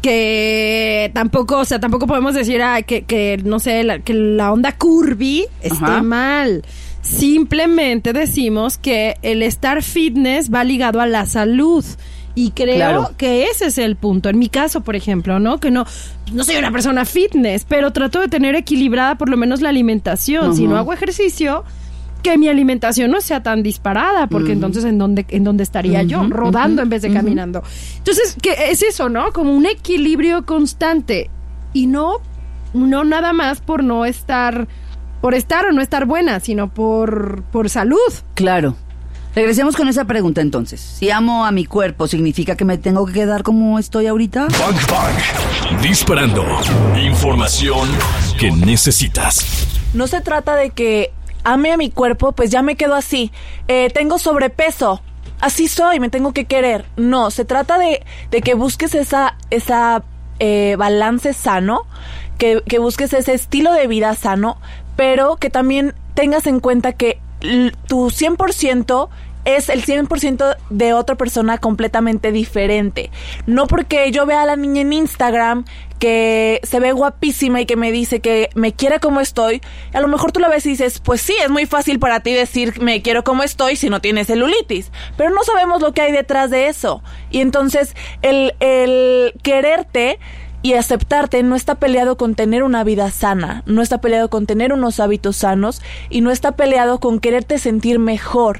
que 0.04 1.10
tampoco, 1.14 1.60
o 1.60 1.66
sea, 1.66 1.80
tampoco 1.80 2.06
podemos 2.06 2.36
decir 2.36 2.62
ah, 2.62 2.82
que, 2.84 3.04
que, 3.04 3.40
no 3.44 3.58
sé, 3.60 3.84
la, 3.84 4.00
que 4.00 4.14
la 4.14 4.52
onda 4.52 4.74
curvy 4.78 5.46
esté 5.62 5.84
Ajá. 5.86 6.04
mal. 6.04 6.64
Simplemente 7.02 8.12
decimos 8.14 8.78
que 8.78 9.16
el 9.22 9.42
estar 9.42 9.82
fitness 9.82 10.54
va 10.54 10.64
ligado 10.66 11.00
a 11.02 11.08
la 11.08 11.26
salud. 11.26 11.84
Y 12.36 12.52
creo 12.52 12.76
Claro. 12.76 13.12
que 13.18 13.46
ese 13.46 13.68
es 13.68 13.78
el 13.78 13.96
punto. 13.96 14.28
En 14.28 14.40
mi 14.40 14.50
caso, 14.50 14.82
por 14.82 14.96
ejemplo, 14.96 15.40
¿no? 15.40 15.60
Que 15.60 15.70
no, 15.72 15.86
no 16.34 16.44
soy 16.44 16.56
una 16.58 16.72
persona 16.72 17.06
fitness, 17.06 17.64
pero 17.68 17.92
trato 17.92 18.20
de 18.20 18.28
tener 18.28 18.56
equilibrada 18.56 19.16
por 19.20 19.30
lo 19.30 19.38
menos 19.38 19.62
la 19.62 19.70
alimentación. 19.70 20.56
Si 20.56 20.66
no 20.68 20.76
hago 20.78 20.92
ejercicio, 20.94 21.64
que 22.24 22.38
mi 22.38 22.48
alimentación 22.48 23.12
no 23.12 23.22
sea 23.22 23.44
tan 23.44 23.62
disparada, 23.62 24.28
porque 24.28 24.54
entonces 24.54 24.86
en 24.86 24.98
dónde, 24.98 25.26
en 25.30 25.44
dónde 25.44 25.64
estaría 25.64 26.02
yo, 26.04 26.24
rodando 26.30 26.82
en 26.82 26.90
vez 26.90 27.02
de 27.02 27.14
caminando. 27.14 27.62
Entonces, 27.98 28.36
que 28.42 28.56
es 28.72 28.82
eso, 28.82 29.10
¿no? 29.10 29.32
Como 29.34 29.54
un 29.54 29.66
equilibrio 29.66 30.46
constante 30.46 31.30
y 31.74 31.86
no, 31.86 32.22
no 32.74 33.04
nada 33.04 33.34
más 33.34 33.62
por 33.62 33.84
no 33.84 34.06
estar, 34.06 34.68
por 35.22 35.36
estar 35.36 35.66
o 35.66 35.72
no 35.72 35.82
estar 35.82 36.06
buena, 36.06 36.40
sino 36.40 36.74
por, 36.74 37.44
por 37.52 37.70
salud. 37.70 38.00
Claro. 38.34 38.76
Regresemos 39.36 39.76
con 39.76 39.88
esa 39.88 40.06
pregunta 40.06 40.42
entonces. 40.42 40.80
Si 40.80 41.10
amo 41.10 41.46
a 41.46 41.52
mi 41.52 41.66
cuerpo, 41.66 42.08
¿significa 42.08 42.56
que 42.56 42.66
me 42.66 42.78
tengo 42.78 43.06
que 43.08 43.14
quedar 43.14 43.42
como 43.42 43.80
estoy 43.80 44.06
ahorita? 44.06 44.42
Bang 44.42 44.78
Bang. 44.90 45.82
Disparando. 45.82 46.46
Información 47.04 47.90
que 48.40 48.52
necesitas. 48.52 49.68
No 49.96 50.06
se 50.06 50.22
trata 50.22 50.56
de 50.56 50.70
que 50.70 51.12
ame 51.44 51.72
a 51.72 51.78
mi 51.78 51.90
cuerpo, 51.90 52.32
pues 52.32 52.50
ya 52.50 52.62
me 52.62 52.76
quedo 52.76 52.96
así. 52.96 53.32
Eh, 53.68 53.90
tengo 53.94 54.18
sobrepeso. 54.18 55.02
Así 55.40 55.68
soy, 55.68 56.00
me 56.00 56.10
tengo 56.10 56.34
que 56.34 56.46
querer. 56.46 56.86
No, 56.96 57.32
se 57.32 57.46
trata 57.46 57.78
de, 57.78 58.04
de 58.32 58.42
que 58.42 58.54
busques 58.54 58.96
esa, 58.96 59.36
esa 59.50 60.04
eh, 60.40 60.76
balance 60.78 61.34
sano, 61.34 61.82
que, 62.38 62.64
que 62.68 62.80
busques 62.80 63.14
ese 63.14 63.34
estilo 63.34 63.74
de 63.74 63.88
vida 63.88 64.16
sano, 64.16 64.58
pero 64.96 65.36
que 65.36 65.50
también 65.50 65.94
tengas 66.14 66.48
en 66.48 66.60
cuenta 66.60 66.94
que 66.94 67.20
tu 67.88 68.10
100% 68.10 69.10
es 69.46 69.70
el 69.70 69.86
100% 69.86 70.56
de 70.70 70.94
otra 70.94 71.16
persona 71.16 71.58
completamente 71.58 72.32
diferente. 72.32 73.12
No 73.46 73.68
porque 73.68 74.10
yo 74.12 74.26
vea 74.26 74.44
a 74.44 74.46
la 74.46 74.56
niña 74.56 74.82
en 74.82 74.94
Instagram 74.94 75.66
que 76.04 76.60
se 76.64 76.82
ve 76.82 76.92
guapísima 76.92 77.62
y 77.62 77.66
que 77.66 77.78
me 77.78 77.94
dice 77.94 78.20
que 78.20 78.50
me 78.56 78.74
quiere 78.74 79.00
como 79.00 79.22
estoy, 79.22 79.62
a 79.94 80.02
lo 80.02 80.10
mejor 80.10 80.34
tú 80.34 80.42
la 80.42 80.50
ves 80.50 80.66
y 80.66 80.72
dices, 80.72 81.00
pues 81.00 81.22
sí, 81.22 81.34
es 81.42 81.50
muy 81.50 81.66
fácil 81.66 81.98
para 81.98 82.20
ti 82.20 82.34
decir 82.34 82.82
me 82.82 83.02
quiero 83.02 83.24
como 83.24 83.42
estoy 83.42 83.78
si 83.78 83.90
no 83.90 84.02
tienes 84.02 84.28
celulitis, 84.28 84.92
pero 85.16 85.30
no 85.30 85.42
sabemos 85.46 85.82
lo 85.82 85.94
que 85.94 86.02
hay 86.02 86.12
detrás 86.12 86.50
de 86.50 86.68
eso. 86.68 87.02
Y 87.32 87.40
entonces 87.40 87.96
el, 88.22 88.54
el 88.60 89.34
quererte 89.44 90.20
y 90.62 90.74
aceptarte 90.74 91.42
no 91.42 91.56
está 91.56 91.76
peleado 91.76 92.18
con 92.18 92.36
tener 92.36 92.64
una 92.64 92.84
vida 92.84 93.10
sana, 93.10 93.64
no 93.66 93.82
está 93.82 94.02
peleado 94.02 94.30
con 94.30 94.46
tener 94.46 94.74
unos 94.74 95.00
hábitos 95.00 95.38
sanos 95.38 95.82
y 96.10 96.20
no 96.20 96.32
está 96.32 96.58
peleado 96.58 97.00
con 97.00 97.22
quererte 97.22 97.60
sentir 97.60 97.98
mejor. 97.98 98.60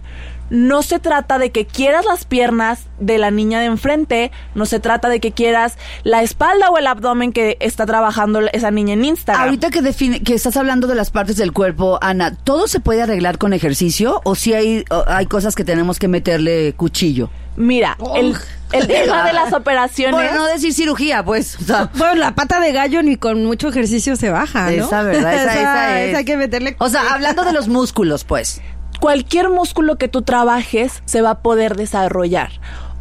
No 0.56 0.84
se 0.84 1.00
trata 1.00 1.40
de 1.40 1.52
que 1.52 1.66
quieras 1.66 2.06
las 2.06 2.26
piernas 2.26 2.82
de 3.00 3.18
la 3.18 3.32
niña 3.32 3.60
de 3.60 3.66
enfrente, 3.66 4.32
no 4.54 4.68
se 4.68 4.80
trata 4.80 5.10
de 5.10 5.20
que 5.20 5.32
quieras 5.32 5.80
la 6.04 6.22
espalda 6.22 6.70
o 6.70 6.78
el 6.78 6.86
abdomen 6.86 7.34
que 7.34 7.58
está 7.60 7.88
trabajando 7.88 8.40
esa 8.54 8.70
niña 8.70 8.94
en 8.94 9.04
Instagram. 9.04 9.46
Ahorita 9.46 9.72
que 9.72 9.82
define, 9.82 10.22
que 10.22 10.36
estás 10.36 10.56
hablando 10.56 10.86
de 10.86 10.94
las 10.94 11.10
partes 11.10 11.38
del 11.38 11.54
cuerpo, 11.54 11.98
Ana, 12.04 12.36
¿todo 12.36 12.68
se 12.68 12.80
puede 12.80 13.02
arreglar 13.02 13.40
con 13.40 13.52
ejercicio 13.52 14.22
o 14.26 14.36
si 14.36 14.54
hay, 14.54 14.86
hay 15.08 15.26
cosas 15.26 15.56
que 15.56 15.64
tenemos 15.64 15.98
que 15.98 16.08
meterle 16.08 16.74
cuchillo? 16.78 17.32
Mira, 17.56 17.98
el, 18.16 18.36
el 18.74 18.88
tema 18.88 19.26
de 19.26 19.34
las 19.34 19.54
operaciones. 19.54 20.14
Bueno, 20.16 20.36
no 20.38 20.46
decir 20.48 20.74
cirugía, 20.74 21.24
pues. 21.24 21.56
O 21.62 21.64
sea, 21.64 21.90
Bueno, 21.96 22.16
la 22.16 22.36
pata 22.36 22.60
de 22.60 22.72
gallo 22.72 23.02
ni 23.04 23.16
con 23.18 23.44
mucho 23.46 23.70
ejercicio 23.70 24.16
se 24.16 24.30
baja, 24.30 24.72
¿no? 24.72 24.86
Esa, 24.86 25.04
¿verdad? 25.04 25.34
Esa- 25.34 25.54
esa 25.62 26.02
es. 26.04 26.16
hay 26.16 26.26
que 26.26 26.38
meterle... 26.38 26.76
o 26.80 26.90
sea, 26.90 27.14
hablando 27.14 27.44
de 27.44 27.54
los 27.54 27.68
músculos, 27.68 28.24
pues. 28.24 28.62
Cualquier 29.04 29.50
músculo 29.50 29.98
que 29.98 30.08
tú 30.08 30.22
trabajes 30.22 31.04
se 31.04 31.22
va 31.22 31.32
a 31.32 31.40
poder 31.42 31.76
desarrollar. 31.76 32.52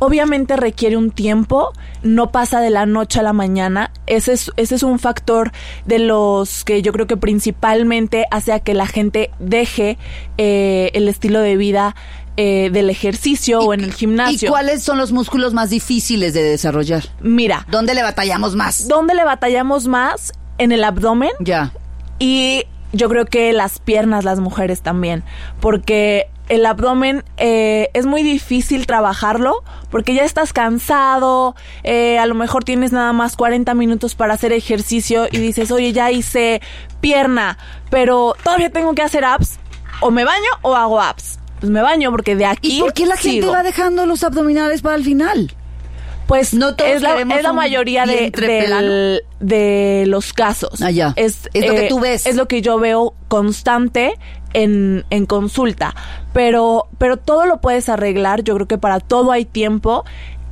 Obviamente 0.00 0.56
requiere 0.56 0.96
un 0.96 1.12
tiempo, 1.12 1.72
no 2.02 2.32
pasa 2.32 2.60
de 2.60 2.70
la 2.70 2.86
noche 2.86 3.20
a 3.20 3.22
la 3.22 3.32
mañana. 3.32 3.92
Ese 4.08 4.32
es, 4.32 4.50
ese 4.56 4.74
es 4.74 4.82
un 4.82 4.98
factor 4.98 5.52
de 5.86 6.00
los 6.00 6.64
que 6.64 6.82
yo 6.82 6.92
creo 6.92 7.06
que 7.06 7.16
principalmente 7.16 8.26
hace 8.32 8.52
a 8.52 8.58
que 8.58 8.74
la 8.74 8.88
gente 8.88 9.30
deje 9.38 9.96
eh, 10.38 10.90
el 10.94 11.06
estilo 11.06 11.38
de 11.38 11.56
vida 11.56 11.94
eh, 12.36 12.70
del 12.72 12.90
ejercicio 12.90 13.60
o 13.60 13.72
en 13.72 13.84
el 13.84 13.92
gimnasio. 13.94 14.48
¿Y 14.48 14.50
cuáles 14.50 14.82
son 14.82 14.98
los 14.98 15.12
músculos 15.12 15.52
más 15.54 15.70
difíciles 15.70 16.34
de 16.34 16.42
desarrollar? 16.42 17.04
Mira, 17.20 17.64
¿Dónde 17.70 17.94
le 17.94 18.02
batallamos 18.02 18.56
más? 18.56 18.88
¿dónde 18.88 19.14
le 19.14 19.22
batallamos 19.22 19.86
más? 19.86 20.32
En 20.58 20.72
el 20.72 20.82
abdomen 20.82 21.30
Ya. 21.38 21.72
y 22.18 22.64
yo 22.92 23.08
creo 23.08 23.24
que 23.26 23.52
las 23.52 23.78
piernas, 23.78 24.24
las 24.24 24.40
mujeres 24.40 24.82
también, 24.82 25.24
porque 25.60 26.28
el 26.48 26.66
abdomen 26.66 27.24
eh, 27.36 27.88
es 27.94 28.04
muy 28.04 28.22
difícil 28.22 28.86
trabajarlo 28.86 29.62
porque 29.90 30.14
ya 30.14 30.24
estás 30.24 30.52
cansado, 30.52 31.54
eh, 31.82 32.18
a 32.18 32.26
lo 32.26 32.34
mejor 32.34 32.64
tienes 32.64 32.92
nada 32.92 33.12
más 33.12 33.36
40 33.36 33.72
minutos 33.74 34.14
para 34.14 34.34
hacer 34.34 34.52
ejercicio 34.52 35.26
y 35.30 35.38
dices, 35.38 35.70
oye, 35.70 35.92
ya 35.92 36.10
hice 36.10 36.60
pierna, 37.00 37.58
pero 37.90 38.34
todavía 38.42 38.70
tengo 38.70 38.94
que 38.94 39.02
hacer 39.02 39.24
abs, 39.24 39.58
o 40.00 40.10
me 40.10 40.24
baño 40.24 40.50
o 40.62 40.76
hago 40.76 41.00
abs. 41.00 41.38
Pues 41.60 41.70
me 41.70 41.80
baño 41.80 42.10
porque 42.10 42.34
de 42.34 42.44
aquí... 42.44 42.78
¿Y 42.78 42.80
por 42.80 42.92
qué 42.92 43.06
la 43.06 43.16
gente 43.16 43.46
va 43.46 43.62
dejando 43.62 44.04
los 44.04 44.24
abdominales 44.24 44.82
para 44.82 44.96
el 44.96 45.04
final? 45.04 45.54
Pues 46.26 46.54
No 46.54 46.74
todos 46.76 46.90
es, 46.90 47.02
la, 47.02 47.20
es 47.20 47.42
la 47.42 47.52
mayoría 47.52 48.06
de, 48.06 48.30
del- 48.30 49.22
de 49.40 50.04
los 50.06 50.32
casos. 50.32 50.80
Ah, 50.82 50.90
ya. 50.90 51.12
Es, 51.16 51.48
Es 51.52 51.66
lo 51.66 51.74
que 51.74 51.86
eh, 51.86 51.88
tú 51.88 52.00
ves. 52.00 52.26
Es 52.26 52.36
lo 52.36 52.46
que 52.48 52.62
yo 52.62 52.78
veo 52.78 53.14
constante 53.28 54.14
en, 54.54 55.04
en 55.10 55.26
consulta. 55.26 55.94
Pero, 56.32 56.86
pero 56.98 57.16
todo 57.16 57.46
lo 57.46 57.60
puedes 57.60 57.88
arreglar. 57.88 58.42
Yo 58.44 58.54
creo 58.54 58.68
que 58.68 58.78
para 58.78 59.00
todo 59.00 59.32
hay 59.32 59.44
tiempo. 59.44 60.04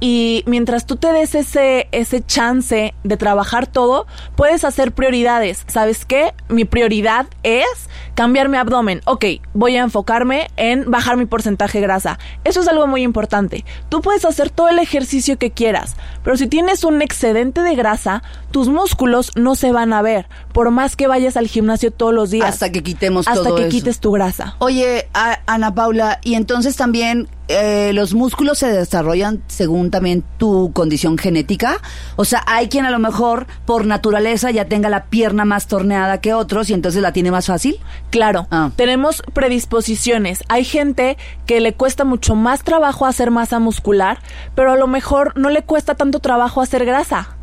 Y 0.02 0.42
mientras 0.46 0.86
tú 0.86 0.96
te 0.96 1.12
des 1.12 1.34
ese, 1.34 1.86
ese 1.92 2.24
chance 2.24 2.94
de 3.04 3.16
trabajar 3.18 3.66
todo, 3.66 4.06
puedes 4.34 4.64
hacer 4.64 4.92
prioridades. 4.92 5.64
¿Sabes 5.66 6.06
qué? 6.06 6.32
Mi 6.48 6.64
prioridad 6.64 7.26
es 7.42 7.66
cambiar 8.14 8.48
mi 8.48 8.56
abdomen. 8.56 9.00
Ok, 9.06 9.24
voy 9.54 9.76
a 9.76 9.82
enfocarme 9.82 10.48
en 10.56 10.90
bajar 10.90 11.16
mi 11.16 11.26
porcentaje 11.26 11.78
de 11.78 11.82
grasa. 11.86 12.18
Eso 12.44 12.60
es 12.60 12.68
algo 12.68 12.86
muy 12.86 13.02
importante. 13.02 13.64
Tú 13.88 14.00
puedes 14.02 14.24
hacer 14.24 14.50
todo 14.50 14.68
el 14.68 14.78
ejercicio 14.78 15.38
que 15.38 15.50
quieras, 15.50 15.96
pero 16.24 16.36
si 16.36 16.46
tienes 16.46 16.84
un 16.84 17.02
excedente 17.02 17.62
de 17.62 17.74
grasa, 17.74 18.22
tus 18.50 18.68
músculos 18.68 19.32
no 19.36 19.54
se 19.54 19.72
van 19.72 19.92
a 19.92 20.02
ver, 20.02 20.28
por 20.52 20.70
más 20.70 20.96
que 20.96 21.06
vayas 21.06 21.36
al 21.36 21.46
gimnasio 21.46 21.90
todos 21.90 22.12
los 22.14 22.30
días. 22.30 22.48
Hasta 22.48 22.70
que 22.72 22.82
quitemos 22.82 23.28
hasta 23.28 23.42
todo 23.44 23.56
que 23.56 23.62
eso. 23.62 23.70
quites 23.70 24.00
tu 24.00 24.12
grasa. 24.12 24.56
Oye, 24.58 25.08
a- 25.14 25.38
Ana 25.46 25.74
Paula, 25.74 26.18
y 26.22 26.34
entonces 26.34 26.76
también 26.76 27.28
eh, 27.50 27.92
los 27.92 28.14
músculos 28.14 28.58
se 28.58 28.68
desarrollan 28.72 29.42
según 29.48 29.90
también 29.90 30.24
tu 30.38 30.72
condición 30.72 31.18
genética. 31.18 31.78
O 32.16 32.24
sea, 32.24 32.42
hay 32.46 32.68
quien 32.68 32.86
a 32.86 32.90
lo 32.90 32.98
mejor 32.98 33.46
por 33.66 33.84
naturaleza 33.86 34.50
ya 34.50 34.64
tenga 34.66 34.88
la 34.88 35.06
pierna 35.06 35.44
más 35.44 35.66
torneada 35.66 36.20
que 36.20 36.32
otros 36.32 36.70
y 36.70 36.74
entonces 36.74 37.02
la 37.02 37.12
tiene 37.12 37.30
más 37.30 37.46
fácil. 37.46 37.76
Claro, 38.10 38.46
Ah. 38.50 38.70
tenemos 38.76 39.22
predisposiciones. 39.32 40.44
Hay 40.48 40.64
gente 40.64 41.16
que 41.46 41.60
le 41.60 41.74
cuesta 41.74 42.04
mucho 42.04 42.34
más 42.34 42.62
trabajo 42.62 43.06
hacer 43.06 43.30
masa 43.30 43.58
muscular, 43.58 44.18
pero 44.54 44.72
a 44.72 44.76
lo 44.76 44.86
mejor 44.86 45.36
no 45.36 45.50
le 45.50 45.62
cuesta 45.62 45.94
tanto 45.94 46.20
trabajo 46.20 46.60
hacer 46.62 46.84
grasa. 46.84 47.36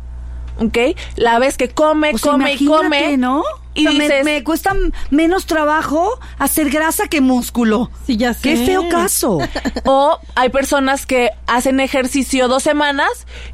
¿Ok? 0.58 0.76
La 1.16 1.38
vez 1.38 1.56
que 1.56 1.68
come, 1.68 2.12
O 2.14 2.18
sea, 2.18 2.32
come 2.32 2.54
y 2.54 2.66
come. 2.66 3.16
¿no? 3.16 3.42
Y 3.74 3.86
O 3.86 3.90
sea, 3.90 3.98
me- 3.98 4.04
dices, 4.08 4.24
me, 4.24 4.42
cuesta 4.42 4.74
menos 5.10 5.46
trabajo 5.46 6.18
hacer 6.38 6.68
grasa 6.68 7.06
que 7.06 7.20
músculo. 7.20 7.90
Sí, 8.06 8.16
ya 8.16 8.34
sé. 8.34 8.40
Qué 8.42 8.56
feo 8.66 8.88
caso. 8.88 9.38
O 9.84 10.18
hay 10.34 10.48
personas 10.48 11.06
que 11.06 11.30
hacen 11.46 11.78
ejercicio 11.78 12.48
dos 12.48 12.62
semanas 12.64 13.08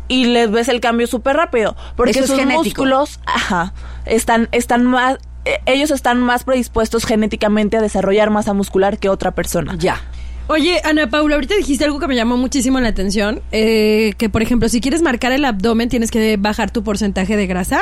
y 0.08 0.24
les 0.26 0.50
ves 0.50 0.68
el 0.68 0.80
cambio 0.80 1.06
súper 1.06 1.36
rápido. 1.36 1.76
Porque 1.96 2.12
Eso 2.12 2.26
sus 2.36 2.44
músculos, 2.46 3.20
ajá, 3.26 3.74
están, 4.06 4.48
están 4.52 4.86
más, 4.86 5.18
eh, 5.44 5.60
ellos 5.66 5.90
están 5.90 6.20
más 6.22 6.44
predispuestos 6.44 7.04
genéticamente 7.04 7.76
a 7.76 7.82
desarrollar 7.82 8.30
masa 8.30 8.54
muscular 8.54 8.98
que 8.98 9.10
otra 9.10 9.32
persona. 9.32 9.74
ya. 9.78 10.00
Oye, 10.46 10.80
Ana 10.84 11.08
Paula, 11.08 11.36
ahorita 11.36 11.54
dijiste 11.56 11.84
algo 11.84 11.98
que 11.98 12.06
me 12.06 12.14
llamó 12.14 12.36
muchísimo 12.36 12.78
la 12.78 12.88
atención, 12.88 13.40
eh, 13.50 14.12
que 14.18 14.28
por 14.28 14.42
ejemplo, 14.42 14.68
si 14.68 14.80
quieres 14.80 15.00
marcar 15.00 15.32
el 15.32 15.44
abdomen, 15.44 15.88
tienes 15.88 16.10
que 16.10 16.36
bajar 16.36 16.70
tu 16.70 16.82
porcentaje 16.84 17.36
de 17.36 17.46
grasa. 17.46 17.80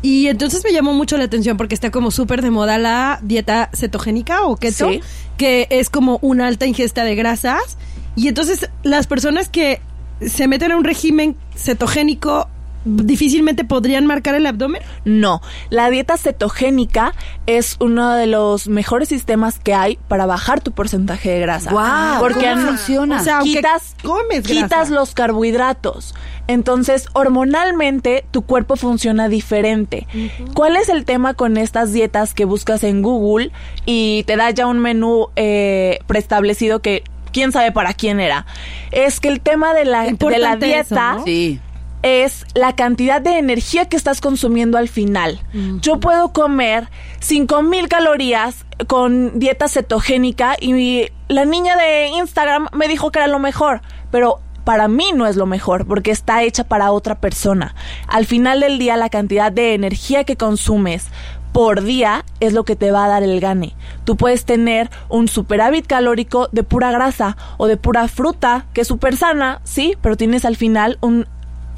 Y 0.00 0.28
entonces 0.28 0.62
me 0.62 0.72
llamó 0.72 0.92
mucho 0.92 1.18
la 1.18 1.24
atención 1.24 1.56
porque 1.56 1.74
está 1.74 1.90
como 1.90 2.12
súper 2.12 2.40
de 2.40 2.50
moda 2.50 2.78
la 2.78 3.18
dieta 3.22 3.68
cetogénica 3.74 4.42
o 4.46 4.54
keto, 4.56 4.90
Sí. 4.92 5.00
que 5.36 5.66
es 5.70 5.90
como 5.90 6.20
una 6.22 6.46
alta 6.46 6.66
ingesta 6.66 7.02
de 7.02 7.16
grasas. 7.16 7.76
Y 8.14 8.28
entonces 8.28 8.70
las 8.84 9.08
personas 9.08 9.48
que 9.48 9.80
se 10.24 10.46
meten 10.46 10.70
a 10.70 10.76
un 10.76 10.84
régimen 10.84 11.34
cetogénico 11.56 12.48
difícilmente 12.84 13.64
podrían 13.64 14.06
marcar 14.06 14.34
el 14.34 14.46
abdomen. 14.46 14.82
No, 15.04 15.40
la 15.70 15.90
dieta 15.90 16.16
cetogénica 16.16 17.14
es 17.46 17.76
uno 17.80 18.12
de 18.14 18.26
los 18.26 18.68
mejores 18.68 19.08
sistemas 19.08 19.58
que 19.58 19.74
hay 19.74 19.98
para 20.08 20.26
bajar 20.26 20.60
tu 20.60 20.72
porcentaje 20.72 21.30
de 21.30 21.40
grasa. 21.40 21.70
Guau, 21.70 22.20
porque 22.20 22.48
¿cómo 22.50 22.66
funciona? 22.68 23.20
O 23.20 23.24
sea, 23.24 23.40
quitas, 23.40 23.94
comes 24.02 24.46
grasa. 24.46 24.62
quitas 24.62 24.90
los 24.90 25.14
carbohidratos. 25.14 26.14
Entonces, 26.46 27.08
hormonalmente, 27.12 28.24
tu 28.30 28.42
cuerpo 28.42 28.76
funciona 28.76 29.28
diferente. 29.28 30.06
¿Cuál 30.54 30.76
es 30.76 30.88
el 30.88 31.04
tema 31.04 31.34
con 31.34 31.58
estas 31.58 31.92
dietas 31.92 32.32
que 32.32 32.46
buscas 32.46 32.84
en 32.84 33.02
Google 33.02 33.52
y 33.84 34.24
te 34.24 34.36
da 34.36 34.50
ya 34.50 34.66
un 34.66 34.78
menú 34.78 35.28
eh, 35.36 35.98
preestablecido 36.06 36.80
que 36.80 37.04
quién 37.32 37.52
sabe 37.52 37.70
para 37.70 37.92
quién 37.92 38.18
era? 38.18 38.46
Es 38.92 39.20
que 39.20 39.28
el 39.28 39.40
tema 39.40 39.74
de 39.74 39.84
la, 39.84 40.04
de 40.04 40.38
la 40.38 40.52
eso, 40.54 40.58
dieta 40.64 41.12
¿no? 41.14 41.24
Sí. 41.24 41.60
Es 42.02 42.46
la 42.54 42.74
cantidad 42.76 43.20
de 43.20 43.38
energía 43.38 43.88
que 43.88 43.96
estás 43.96 44.20
consumiendo 44.20 44.78
al 44.78 44.88
final. 44.88 45.40
Yo 45.80 46.00
puedo 46.00 46.32
comer 46.32 46.88
5000 47.20 47.88
calorías 47.88 48.64
con 48.86 49.38
dieta 49.38 49.68
cetogénica 49.68 50.56
y 50.60 51.08
la 51.28 51.44
niña 51.44 51.76
de 51.76 52.08
Instagram 52.08 52.68
me 52.72 52.88
dijo 52.88 53.10
que 53.10 53.18
era 53.18 53.28
lo 53.28 53.38
mejor, 53.38 53.82
pero 54.10 54.40
para 54.64 54.86
mí 54.86 55.12
no 55.14 55.26
es 55.26 55.36
lo 55.36 55.46
mejor 55.46 55.86
porque 55.86 56.10
está 56.10 56.42
hecha 56.42 56.64
para 56.64 56.92
otra 56.92 57.20
persona. 57.20 57.74
Al 58.06 58.26
final 58.26 58.60
del 58.60 58.78
día 58.78 58.96
la 58.96 59.08
cantidad 59.08 59.50
de 59.50 59.74
energía 59.74 60.24
que 60.24 60.36
consumes 60.36 61.06
por 61.52 61.82
día 61.82 62.24
es 62.40 62.52
lo 62.52 62.64
que 62.64 62.76
te 62.76 62.92
va 62.92 63.06
a 63.06 63.08
dar 63.08 63.22
el 63.22 63.40
gane. 63.40 63.74
Tú 64.04 64.16
puedes 64.16 64.44
tener 64.44 64.90
un 65.08 65.26
superávit 65.28 65.86
calórico 65.86 66.48
de 66.52 66.62
pura 66.62 66.92
grasa 66.92 67.36
o 67.56 67.66
de 67.66 67.76
pura 67.76 68.06
fruta, 68.08 68.66
que 68.74 68.82
es 68.82 68.88
súper 68.88 69.16
sana, 69.16 69.60
sí, 69.64 69.96
pero 70.02 70.16
tienes 70.16 70.44
al 70.44 70.56
final 70.56 70.98
un 71.00 71.26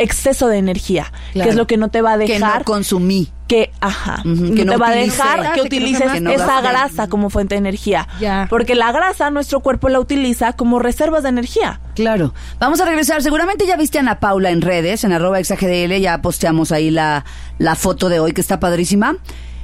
exceso 0.00 0.48
de 0.48 0.58
energía, 0.58 1.12
Claro. 1.32 1.44
que 1.46 1.50
es 1.50 1.56
lo 1.56 1.66
que 1.66 1.76
no 1.76 1.88
te 1.88 2.02
va 2.02 2.14
a 2.14 2.18
Que 2.18 2.26
dejar 2.34 2.58
no 2.60 2.64
consumí. 2.64 3.28
que, 3.46 3.70
ajá, 3.80 4.22
que 4.22 4.28
no 4.28 4.64
no 4.64 4.72
te 4.72 4.76
va 4.78 4.88
a 4.88 4.92
dejar 4.92 5.52
que 5.52 5.60
que 5.60 5.66
utilices 5.66 6.10
que 6.12 6.20
no 6.20 6.30
esa 6.30 6.60
grasa 6.60 7.08
como 7.08 7.30
fuente 7.30 7.54
de 7.56 7.58
energía. 7.58 8.06
Ya. 8.20 8.46
Porque 8.48 8.74
la 8.74 8.92
grasa 8.92 9.30
nuestro 9.30 9.60
cuerpo 9.60 9.88
la 9.88 9.98
utiliza 10.00 10.52
como 10.52 10.78
reservas 10.78 11.22
de 11.24 11.30
energía. 11.30 11.80
Claro. 11.94 12.32
Vamos 12.58 12.80
a 12.80 12.84
regresar. 12.84 13.22
Seguramente 13.22 13.66
ya 13.66 13.76
viste 13.76 13.98
a 13.98 14.02
Ana 14.02 14.20
Paula 14.20 14.50
en 14.50 14.60
redes, 14.62 15.02
en 15.04 15.12
arroba 15.12 15.38
exagdl, 15.40 15.94
ya 16.00 16.22
posteamos 16.22 16.70
ahí 16.72 16.90
la, 16.90 17.24
la 17.58 17.74
foto 17.74 18.08
de 18.08 18.20
hoy 18.20 18.32
que 18.32 18.40
está 18.40 18.60
padrísima. 18.60 19.16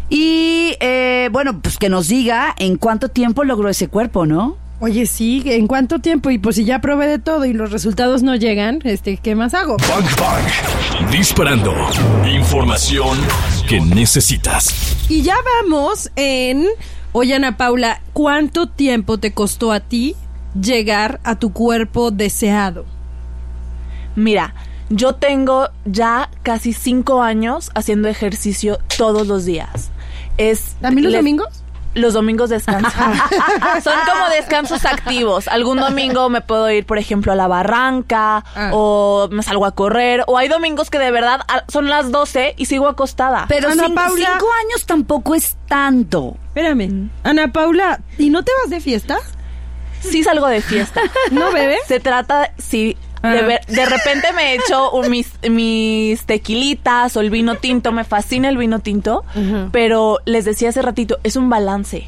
Y 0.09 0.77
eh, 0.81 1.29
bueno, 1.33 1.61
pues 1.61 1.79
que 1.79 1.89
nos 1.89 2.09
diga 2.09 2.55
en 2.59 2.77
cuánto 2.77 3.09
tiempo 3.09 3.45
logró 3.45 3.69
ese 3.69 3.89
cuerpo, 3.89 4.27
¿no? 4.27 4.57
Oye, 4.79 5.07
sí, 5.07 5.43
¿en 5.47 5.67
cuánto 5.67 6.01
tiempo? 6.01 6.31
Y 6.31 6.37
pues 6.39 6.57
si 6.57 6.67
ya 6.67 6.81
probé 6.81 7.07
de 7.07 7.19
todo 7.19 7.47
y 7.47 7.55
los 7.55 7.73
resultados 7.73 8.23
no 8.23 8.37
llegan, 8.37 8.81
este, 8.85 9.17
¿qué 9.17 9.35
más 9.35 9.55
hago? 9.55 9.79
Bang 9.79 10.05
Bang. 10.19 11.11
Disparando. 11.11 11.75
Información 12.27 13.17
que 13.67 13.81
necesitas. 13.81 14.95
Y 15.09 15.23
ya 15.23 15.37
vamos 15.63 16.11
en... 16.17 16.67
Oye, 17.13 17.35
Ana 17.35 17.57
Paula, 17.57 18.03
¿cuánto 18.13 18.69
tiempo 18.69 19.17
te 19.17 19.33
costó 19.33 19.73
a 19.73 19.81
ti 19.81 20.15
llegar 20.61 21.21
a 21.25 21.37
tu 21.37 21.55
cuerpo 21.55 22.11
deseado? 22.11 22.85
Mira, 24.15 24.55
yo 24.91 25.15
tengo 25.15 25.71
ya 25.87 26.29
casi 26.43 26.75
cinco 26.75 27.23
años 27.23 27.71
haciendo 27.75 28.09
ejercicio 28.09 28.79
todos 28.99 29.27
los 29.27 29.47
días. 29.47 29.91
Es 30.37 30.77
¿También 30.83 31.05
los 31.05 31.15
domingos? 31.15 31.63
Los 31.97 32.13
domingos 32.15 32.51
descanso. 32.51 32.91
Son 33.83 33.95
como 34.11 34.29
descansos 34.31 34.85
activos. 34.85 35.49
Algún 35.49 35.79
domingo 35.79 36.29
me 36.29 36.41
puedo 36.43 36.71
ir, 36.71 36.85
por 36.87 36.99
ejemplo, 36.99 37.33
a 37.33 37.35
la 37.37 37.49
barranca 37.49 38.45
Ah. 38.55 38.71
o 38.73 39.29
me 39.31 39.43
salgo 39.43 39.65
a 39.67 39.73
correr. 39.73 40.23
O 40.27 40.37
hay 40.39 40.49
domingos 40.49 40.91
que 40.91 40.99
de 40.99 41.11
verdad 41.11 41.41
ah, 41.49 41.65
son 41.69 41.89
las 41.89 42.11
12 42.13 42.55
y 42.57 42.67
sigo 42.67 42.87
acostada. 42.89 43.47
Pero 43.49 43.71
Ana 43.71 43.87
cin- 43.89 43.95
Paula- 43.95 44.29
cinco 44.33 44.47
años 44.65 44.87
tampoco 44.87 45.35
es 45.35 45.57
tanto. 45.69 46.37
Espérame, 46.49 47.11
Ana 47.25 47.53
Paula, 47.53 48.01
¿y 48.19 48.31
no 48.31 48.43
te 48.45 48.53
vas 48.63 48.71
de 48.71 48.81
fiesta? 48.81 49.19
sí 50.01 50.23
salgo 50.23 50.47
de 50.47 50.61
fiesta. 50.61 51.01
¿No 51.33 51.51
bebes? 51.51 51.81
Se 51.89 51.99
trata, 52.01 52.53
sí. 52.59 52.97
Ah. 53.23 53.31
De, 53.35 53.43
ver- 53.43 53.67
de 53.67 53.87
repente 53.87 54.33
me 54.35 54.55
echo 54.55 54.91
un- 54.93 55.11
mis, 55.11 55.31
mis 55.51 56.25
tequilitas 56.27 57.17
o 57.17 57.21
el 57.21 57.31
vino 57.31 57.57
tinto. 57.57 57.91
Me 57.93 58.05
fascina 58.05 58.49
el 58.49 58.57
vino 58.57 58.79
tinto. 58.81 59.25
Pero 59.73 60.19
les 60.27 60.45
decía 60.45 60.69
hace 60.69 60.83
ratito, 60.83 61.19
es 61.25 61.37
un 61.37 61.49
balance. 61.51 62.07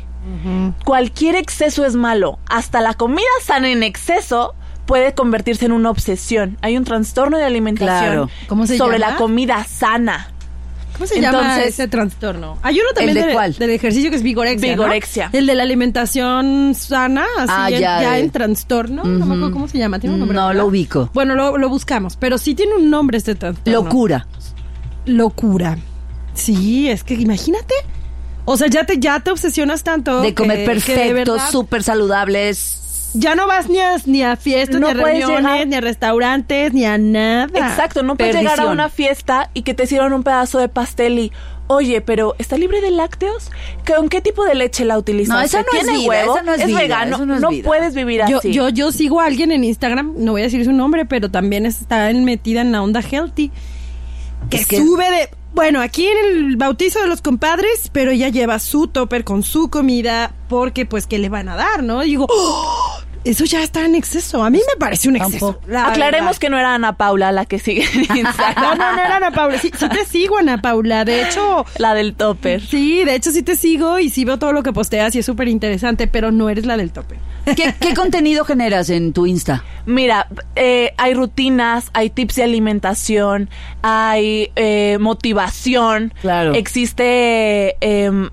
Cualquier 0.85 1.35
exceso 1.37 1.85
es 1.87 1.94
malo. 1.94 2.38
Hasta 2.49 2.81
la 2.81 2.94
comida 2.94 3.27
sana 3.42 3.71
en 3.71 3.83
exceso 3.83 4.55
puede 4.87 5.12
convertirse 5.14 5.66
en 5.66 5.73
una 5.73 5.90
obsesión. 5.90 6.57
Hay 6.62 6.77
un 6.77 6.85
trastorno 6.85 7.37
de 7.38 7.44
alimentación 7.44 7.99
Claro. 7.99 8.31
¿Cómo 8.49 8.66
se 8.66 8.77
sobre 8.79 8.99
llama? 8.99 9.12
la 9.12 9.18
comida 9.18 9.64
sana. 9.64 10.29
¿Cómo 10.99 11.07
se 11.07 11.21
llama 11.21 11.63
ese 11.63 11.87
trastorno? 11.87 12.59
Hay 12.63 12.75
uno 12.81 12.89
también 12.93 13.11
¿El 13.17 13.23
de 13.23 13.27
del- 13.29 13.33
cuál? 13.35 13.53
del 13.55 13.71
ejercicio 13.71 14.11
que 14.11 14.17
es 14.17 14.23
vigorexia, 14.23 14.75
¿no? 14.77 14.83
Vigorexia. 14.83 15.31
El 15.33 15.47
de 15.47 15.55
la 15.55 15.63
alimentación 15.63 16.75
sana, 16.75 17.25
así 17.39 17.53
Ah, 17.57 17.69
en- 17.71 17.81
ya, 17.81 18.03
ya, 18.03 18.19
eh. 18.19 18.21
en 18.21 18.31
trastorno. 18.31 19.05
No 19.05 19.25
me 19.27 19.35
acuerdo 19.37 19.53
cómo 19.53 19.69
se 19.69 19.79
llama. 19.79 19.99
¿Tiene 20.01 20.15
un 20.15 20.21
nombre? 20.21 20.37
No 20.37 20.53
lo 20.53 20.67
ubico. 20.67 21.09
Bueno, 21.15 21.35
lo, 21.37 21.57
lo 21.57 21.69
buscamos, 21.69 22.17
pero 22.17 22.37
sí 22.37 22.55
tiene 22.55 22.75
un 22.75 22.91
nombre 22.91 23.17
este 23.19 23.37
trastorno. 23.37 23.83
Locura. 23.85 24.27
Locura. 25.07 25.79
Sí, 26.35 26.89
es 26.89 27.05
que 27.05 27.15
imagínate. 27.15 27.75
O 28.45 28.57
sea, 28.57 28.67
ya 28.69 28.85
te, 28.85 28.99
ya 28.99 29.21
te 29.21 29.31
obsesionas 29.31 29.83
tanto. 29.85 30.21
De 30.23 30.35
comer 30.35 30.65
que- 30.83 31.13
verdad 31.13 31.51
súper 31.51 31.83
saludables. 31.83 32.78
Ya 33.14 33.35
no 33.35 33.47
vas 33.47 33.68
ni 33.68 33.79
a, 33.81 33.97
ni 34.07 34.23
a 34.23 34.37
fiestas, 34.37 34.81
No 34.81 34.92
ni 34.92 35.01
a 35.01 35.03
reuniones, 35.05 35.38
llegar- 35.53 35.66
ni 35.66 35.75
a 35.77 35.81
restaurantes, 35.81 36.73
ni 36.75 36.85
a 36.85 36.99
nada. 36.99 37.47
Exacto, 37.55 38.03
no 38.03 38.16
puedes 38.16 38.35
llegar 38.37 38.61
a 38.61 38.66
una 38.66 38.88
fiesta 38.88 39.51
y 39.55 39.62
que 39.62 39.75
te 39.75 39.87
sirvan 39.87 40.12
un 40.12 40.23
pedazo 40.23 40.59
de 40.59 40.68
pastel 40.68 41.18
y, 41.18 41.33
oye, 41.68 42.01
pero 42.03 42.35
¿está 42.38 42.59
libre 42.59 42.81
de 42.81 42.90
lácteos? 42.90 43.51
¿Con 43.87 44.09
qué 44.11 44.21
tipo 44.21 44.44
de 44.44 44.55
leche 44.55 44.85
la 44.85 44.99
utilizas? 44.99 45.35
No, 45.35 45.40
esa 45.40 45.61
no 45.62 45.66
es 45.73 45.85
¿Tiene 45.85 45.99
vida, 45.99 46.09
huevo? 46.09 46.35
esa 46.35 46.42
no 46.44 46.55
es 46.55 46.66
vida, 46.66 46.79
vegano? 46.81 47.16
eso 47.16 47.27
no 47.27 47.35
es 47.37 47.49
vida. 47.49 47.66
puedes 47.66 47.94
vivir 47.94 48.23
Yo, 48.29 48.38
así. 48.38 48.53
yo, 48.53 48.68
yo 48.68 48.92
sigo 48.92 49.21
a 49.21 49.27
alguien 49.27 49.53
en 49.53 49.64
Instagram, 49.64 50.14
no 50.18 50.33
voy 50.33 50.42
a 50.42 50.44
decir 50.44 50.64
su 50.64 50.73
nombre, 50.73 51.07
pero 51.07 51.31
también 51.31 51.64
está 51.66 52.12
metida 52.12 52.61
en 52.61 52.73
la 52.73 52.83
onda 52.83 53.01
healthy. 53.01 53.51
Que, 54.51 54.59
Es 54.59 54.66
que- 54.66 54.77
sube 54.79 55.11
de. 55.11 55.29
Bueno, 55.55 55.81
aquí 55.81 56.07
en 56.07 56.19
el 56.19 56.57
bautizo 56.57 57.01
de 57.01 57.09
los 57.09 57.23
compadres, 57.23 57.91
pero 57.93 58.11
ella 58.11 58.29
lleva 58.29 58.59
su 58.59 58.87
topper 58.87 59.25
con 59.25 59.43
su 59.43 59.71
comida, 59.71 60.35
porque 60.49 60.87
pues, 60.87 61.07
¿qué 61.07 61.19
le 61.19 61.29
van 61.29 61.49
a 61.49 61.57
dar, 61.57 61.83
no? 61.83 62.05
Y 62.05 62.11
digo, 62.11 62.27
¡Oh! 62.29 63.01
Eso 63.24 63.44
ya 63.44 63.62
está 63.62 63.85
en 63.85 63.94
exceso. 63.94 64.42
A 64.42 64.50
mí 64.50 64.59
me 64.59 64.78
parece 64.78 65.09
un 65.09 65.16
exceso. 65.16 65.61
La 65.66 65.88
Aclaremos 65.88 66.26
verdad. 66.31 66.40
que 66.40 66.50
no 66.50 66.59
era 66.59 66.74
Ana 66.74 66.96
Paula 66.96 67.33
la 67.33 67.44
que 67.44 67.59
sigue 67.59 67.85
en 67.94 68.02
No, 68.09 68.16
Instagram. 68.16 68.78
no, 68.78 68.92
no 68.96 69.02
era 69.02 69.16
Ana 69.16 69.31
Paula. 69.31 69.59
Sí, 69.59 69.70
sí 69.76 69.88
te 69.88 70.04
sigo, 70.04 70.38
Ana 70.38 70.61
Paula. 70.62 71.04
De 71.04 71.22
hecho, 71.22 71.64
La 71.78 71.94
del 71.94 72.14
topper. 72.14 72.61
sí, 72.61 73.04
de 73.04 73.14
hecho 73.14 73.31
sí 73.31 73.42
te 73.42 73.57
sigo 73.57 73.98
y 73.98 74.09
sí 74.11 74.24
veo 74.24 74.38
todo 74.38 74.52
lo 74.52 74.62
que 74.62 74.72
posteas 74.72 75.14
y 75.14 75.18
es 75.20 75.26
súper 75.26 75.48
interesante, 75.48 76.07
pero 76.07 76.31
no 76.31 76.48
eres 76.48 76.64
la 76.66 76.76
del 76.76 76.90
topper. 76.92 77.18
¿Qué, 77.57 77.74
qué 77.81 77.94
contenido 77.94 78.44
generas 78.44 78.90
en 78.90 79.12
tu 79.14 79.26
Insta? 79.26 79.64
Mira, 79.87 80.28
eh, 80.54 80.92
hay 80.98 81.14
rutinas, 81.14 81.90
hay 81.94 82.11
tips 82.11 82.37
de 82.37 82.42
alimentación, 82.42 83.48
hay 83.83 84.50
eh, 84.57 84.98
motivación. 85.00 86.12
Claro. 86.20 86.52
Existe 86.54 87.76
em, 87.81 88.28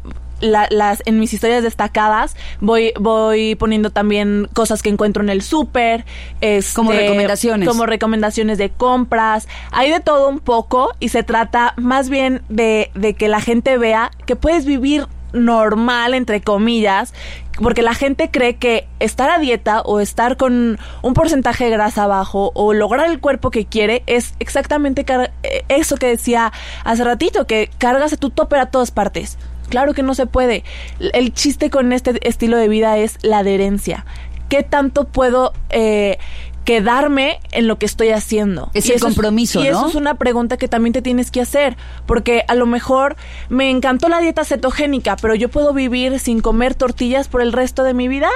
la- 0.51 0.67
las 0.71 1.01
en 1.05 1.19
mis 1.19 1.33
historias 1.33 1.63
destacadas 1.63 2.35
voy 2.61 2.93
voy 2.99 3.55
poniendo 3.55 3.89
también 3.89 4.47
cosas 4.53 4.81
que 4.81 4.89
encuentro 4.89 5.23
en 5.23 5.29
el 5.29 5.41
súper, 5.41 6.05
este, 6.41 6.73
Como 6.75 6.91
recomendaciones. 6.91 7.67
como 7.67 7.85
recomendaciones 7.85 8.57
de 8.57 8.69
compras. 8.69 9.47
Hay 9.71 9.91
de 9.91 9.99
todo 9.99 10.29
un 10.29 10.39
poco 10.39 10.91
y 10.99 11.09
se 11.09 11.23
trata 11.23 11.73
más 11.77 12.09
bien 12.09 12.41
de, 12.49 12.91
de 12.95 13.13
que 13.13 13.27
la 13.27 13.41
gente 13.41 13.77
vea 13.77 14.11
que 14.25 14.35
puedes 14.35 14.65
vivir 14.65 15.07
normal, 15.33 16.13
entre 16.13 16.39
comillas, 16.41 17.13
porque 17.61 17.81
la 17.81 17.93
gente 17.93 18.31
cree 18.31 18.55
que 18.55 18.87
estar 18.99 19.29
a 19.29 19.37
dieta 19.37 19.81
o 19.81 19.99
estar 19.99 20.37
con 20.37 20.79
un 21.01 21.13
porcentaje 21.13 21.65
de 21.65 21.71
grasa 21.71 22.07
bajo 22.07 22.51
o 22.53 22.73
lograr 22.73 23.07
el 23.09 23.19
cuerpo 23.19 23.51
que 23.51 23.65
quiere 23.65 24.03
es 24.07 24.33
exactamente 24.39 25.05
eh, 25.43 25.63
eso 25.67 25.97
que 25.97 26.07
decía 26.07 26.53
hace 26.85 27.03
ratito, 27.03 27.45
que 27.47 27.69
cargas 27.77 28.17
tu 28.17 28.29
topper 28.29 28.59
a 28.59 28.65
todas 28.67 28.91
partes. 28.91 29.37
Claro 29.69 29.93
que 29.93 30.03
no 30.03 30.15
se 30.15 30.25
puede. 30.25 30.63
El 30.99 31.33
chiste 31.33 31.69
con 31.69 31.91
este 31.93 32.27
estilo 32.27 32.57
de 32.57 32.67
vida 32.67 32.97
es 32.97 33.17
la 33.21 33.39
adherencia. 33.39 34.05
¿Qué 34.49 34.63
tanto 34.63 35.05
puedo 35.05 35.53
eh, 35.69 36.17
quedarme 36.65 37.39
en 37.51 37.67
lo 37.67 37.77
que 37.77 37.85
estoy 37.85 38.09
haciendo? 38.09 38.69
Es 38.73 38.85
Y 38.87 38.91
el 38.91 38.97
eso 38.97 39.05
compromiso, 39.07 39.63
y 39.63 39.67
eso 39.67 39.81
¿no? 39.81 39.89
es 39.89 39.95
una 39.95 40.15
pregunta 40.15 40.57
que 40.57 40.67
también 40.67 40.93
te 40.93 41.01
tienes 41.01 41.31
que 41.31 41.41
hacer, 41.41 41.77
porque 42.05 42.43
a 42.47 42.55
lo 42.55 42.65
mejor 42.65 43.15
me 43.49 43.69
encantó 43.69 44.09
la 44.09 44.19
dieta 44.19 44.43
cetogénica, 44.45 45.15
pero 45.15 45.35
yo 45.35 45.49
puedo 45.49 45.73
vivir 45.73 46.19
sin 46.19 46.41
comer 46.41 46.75
tortillas 46.75 47.27
por 47.27 47.41
el 47.41 47.53
resto 47.53 47.83
de 47.83 47.93
mi 47.93 48.07
vida. 48.07 48.29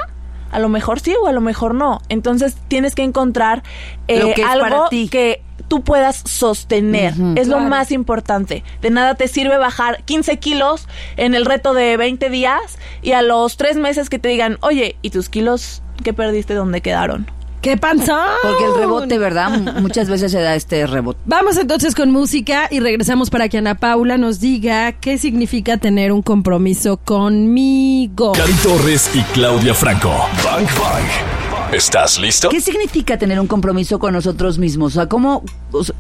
A 0.52 0.58
lo 0.58 0.68
mejor 0.68 1.00
sí 1.00 1.14
o 1.22 1.28
a 1.28 1.32
lo 1.32 1.42
mejor 1.42 1.76
no. 1.76 2.02
Entonces 2.10 2.58
tienes 2.68 2.96
que 2.96 3.04
encontrar 3.04 3.62
eh, 4.08 4.34
que 4.36 4.44
algo 4.44 4.90
que 4.90 5.44
tú 5.70 5.82
puedas 5.82 6.24
sostener. 6.26 7.14
Es 7.36 7.48
lo 7.48 7.60
más 7.60 7.92
importante. 7.92 8.64
De 8.82 8.90
nada 8.90 9.16
te 9.16 9.28
sirve 9.28 9.58
bajar 9.58 10.04
15 10.04 10.38
kilos 10.40 10.88
en 11.16 11.34
el 11.34 11.46
reto 11.46 11.74
de 11.74 11.96
20 11.96 12.30
días 12.30 12.78
y 13.02 13.14
a 13.14 13.22
los 13.22 13.56
tres 13.56 13.78
meses 13.78 14.10
que 14.10 14.20
te 14.20 14.28
digan, 14.28 14.58
oye, 14.62 14.98
¿y 15.02 15.12
tus 15.12 15.30
kilos 15.30 15.82
que 16.04 16.14
perdiste 16.14 16.54
dónde 16.54 16.82
quedaron? 16.82 17.28
¡Qué 17.62 17.76
panzón! 17.76 18.30
Porque 18.42 18.64
el 18.64 18.76
rebote, 18.76 19.18
¿verdad? 19.18 19.50
Muchas 19.82 20.10
veces 20.10 20.32
se 20.32 20.40
da 20.40 20.56
este 20.56 20.88
rebote. 20.88 21.20
Vamos 21.26 21.58
entonces 21.58 21.94
con 21.94 22.10
música 22.10 22.68
y 22.72 22.80
regresamos 22.80 23.30
para 23.30 23.50
que 23.50 23.58
Ana 23.58 23.76
Paula 23.76 24.18
nos 24.18 24.40
diga 24.40 24.94
qué 24.94 25.18
significa 25.18 25.78
tener 25.78 26.14
un 26.14 26.22
compromiso 26.22 26.98
conmigo. 26.98 28.32
Cari 28.32 28.54
Torres 28.54 29.12
y 29.14 29.22
Claudia 29.34 29.74
Franco. 29.74 30.10
Bang 30.44 30.66
Bang. 30.80 31.39
¿Estás 31.72 32.18
listo? 32.18 32.50
¿Qué 32.50 32.62
significa 32.62 33.20
tener 33.20 33.40
un 33.40 33.46
compromiso 33.46 34.00
con 34.00 34.14
nosotros 34.14 34.58
mismos? 34.58 34.94
O 34.94 34.96
sea, 34.96 35.08
¿cómo, 35.08 35.44
o 35.72 35.84
sea, 35.84 35.96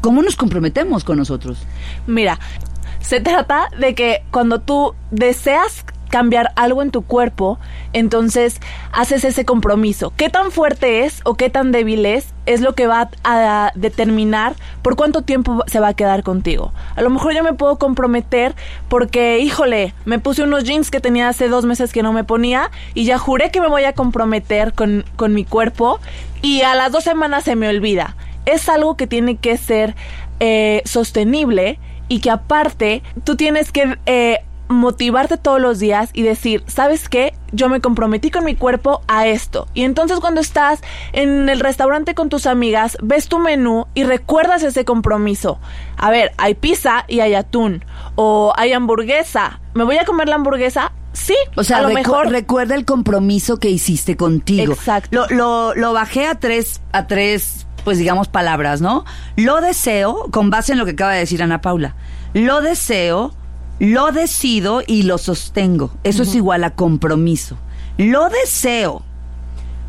¿cómo 0.00 0.20
nos 0.20 0.34
comprometemos 0.34 1.04
con 1.04 1.16
nosotros? 1.16 1.58
Mira, 2.08 2.40
se 3.00 3.20
trata 3.20 3.68
de 3.78 3.94
que 3.94 4.24
cuando 4.32 4.60
tú 4.62 4.94
deseas 5.12 5.84
cambiar 6.12 6.52
algo 6.56 6.82
en 6.82 6.90
tu 6.90 7.00
cuerpo, 7.00 7.58
entonces 7.94 8.60
haces 8.92 9.24
ese 9.24 9.46
compromiso. 9.46 10.12
¿Qué 10.14 10.28
tan 10.28 10.50
fuerte 10.50 11.06
es 11.06 11.22
o 11.24 11.36
qué 11.36 11.48
tan 11.48 11.72
débil 11.72 12.04
es? 12.04 12.34
Es 12.44 12.60
lo 12.60 12.74
que 12.74 12.86
va 12.86 13.08
a 13.24 13.72
determinar 13.76 14.54
por 14.82 14.94
cuánto 14.94 15.22
tiempo 15.22 15.64
se 15.68 15.80
va 15.80 15.88
a 15.88 15.94
quedar 15.94 16.22
contigo. 16.22 16.74
A 16.96 17.00
lo 17.00 17.08
mejor 17.08 17.32
yo 17.32 17.42
me 17.42 17.54
puedo 17.54 17.78
comprometer 17.78 18.54
porque, 18.90 19.38
híjole, 19.38 19.94
me 20.04 20.18
puse 20.18 20.42
unos 20.42 20.64
jeans 20.64 20.90
que 20.90 21.00
tenía 21.00 21.30
hace 21.30 21.48
dos 21.48 21.64
meses 21.64 21.94
que 21.94 22.02
no 22.02 22.12
me 22.12 22.24
ponía 22.24 22.70
y 22.92 23.06
ya 23.06 23.16
juré 23.16 23.50
que 23.50 23.62
me 23.62 23.68
voy 23.68 23.84
a 23.84 23.94
comprometer 23.94 24.74
con, 24.74 25.06
con 25.16 25.32
mi 25.32 25.46
cuerpo 25.46 25.98
y 26.42 26.60
a 26.60 26.74
las 26.74 26.92
dos 26.92 27.04
semanas 27.04 27.44
se 27.44 27.56
me 27.56 27.68
olvida. 27.68 28.16
Es 28.44 28.68
algo 28.68 28.98
que 28.98 29.06
tiene 29.06 29.36
que 29.36 29.56
ser 29.56 29.96
eh, 30.40 30.82
sostenible 30.84 31.78
y 32.08 32.20
que 32.20 32.28
aparte 32.28 33.02
tú 33.24 33.36
tienes 33.36 33.72
que 33.72 33.96
eh, 34.04 34.40
motivarte 34.74 35.36
todos 35.36 35.60
los 35.60 35.78
días 35.78 36.10
y 36.12 36.22
decir, 36.22 36.62
¿sabes 36.66 37.08
qué? 37.08 37.34
Yo 37.52 37.68
me 37.68 37.80
comprometí 37.80 38.30
con 38.30 38.44
mi 38.44 38.54
cuerpo 38.56 39.02
a 39.08 39.26
esto. 39.26 39.66
Y 39.74 39.84
entonces 39.84 40.20
cuando 40.20 40.40
estás 40.40 40.80
en 41.12 41.48
el 41.48 41.60
restaurante 41.60 42.14
con 42.14 42.28
tus 42.28 42.46
amigas, 42.46 42.96
ves 43.02 43.28
tu 43.28 43.38
menú 43.38 43.86
y 43.94 44.04
recuerdas 44.04 44.62
ese 44.62 44.84
compromiso. 44.84 45.58
A 45.96 46.10
ver, 46.10 46.32
hay 46.38 46.54
pizza 46.54 47.04
y 47.08 47.20
hay 47.20 47.34
atún. 47.34 47.84
O 48.14 48.52
hay 48.56 48.72
hamburguesa. 48.72 49.60
¿Me 49.74 49.84
voy 49.84 49.98
a 49.98 50.04
comer 50.04 50.28
la 50.28 50.36
hamburguesa? 50.36 50.92
Sí, 51.12 51.34
O 51.56 51.62
sea, 51.64 51.78
a 51.78 51.82
lo 51.82 51.90
recu- 51.90 51.94
mejor 51.94 52.28
recuerda 52.30 52.74
el 52.74 52.86
compromiso 52.86 53.58
que 53.58 53.68
hiciste 53.68 54.16
contigo. 54.16 54.72
Exacto. 54.72 55.10
Lo, 55.10 55.26
lo, 55.36 55.74
lo 55.74 55.92
bajé 55.92 56.26
a 56.26 56.36
tres, 56.36 56.80
a 56.92 57.06
tres, 57.06 57.66
pues 57.84 57.98
digamos, 57.98 58.28
palabras, 58.28 58.80
¿no? 58.80 59.04
Lo 59.36 59.60
deseo, 59.60 60.28
con 60.30 60.48
base 60.48 60.72
en 60.72 60.78
lo 60.78 60.86
que 60.86 60.92
acaba 60.92 61.12
de 61.12 61.18
decir 61.18 61.42
Ana 61.42 61.60
Paula. 61.60 61.96
Lo 62.32 62.62
deseo, 62.62 63.34
lo 63.78 64.12
decido 64.12 64.82
y 64.86 65.02
lo 65.02 65.18
sostengo. 65.18 65.90
Eso 66.04 66.22
es 66.22 66.34
igual 66.34 66.64
a 66.64 66.70
compromiso. 66.70 67.56
Lo 67.98 68.28
deseo, 68.28 69.02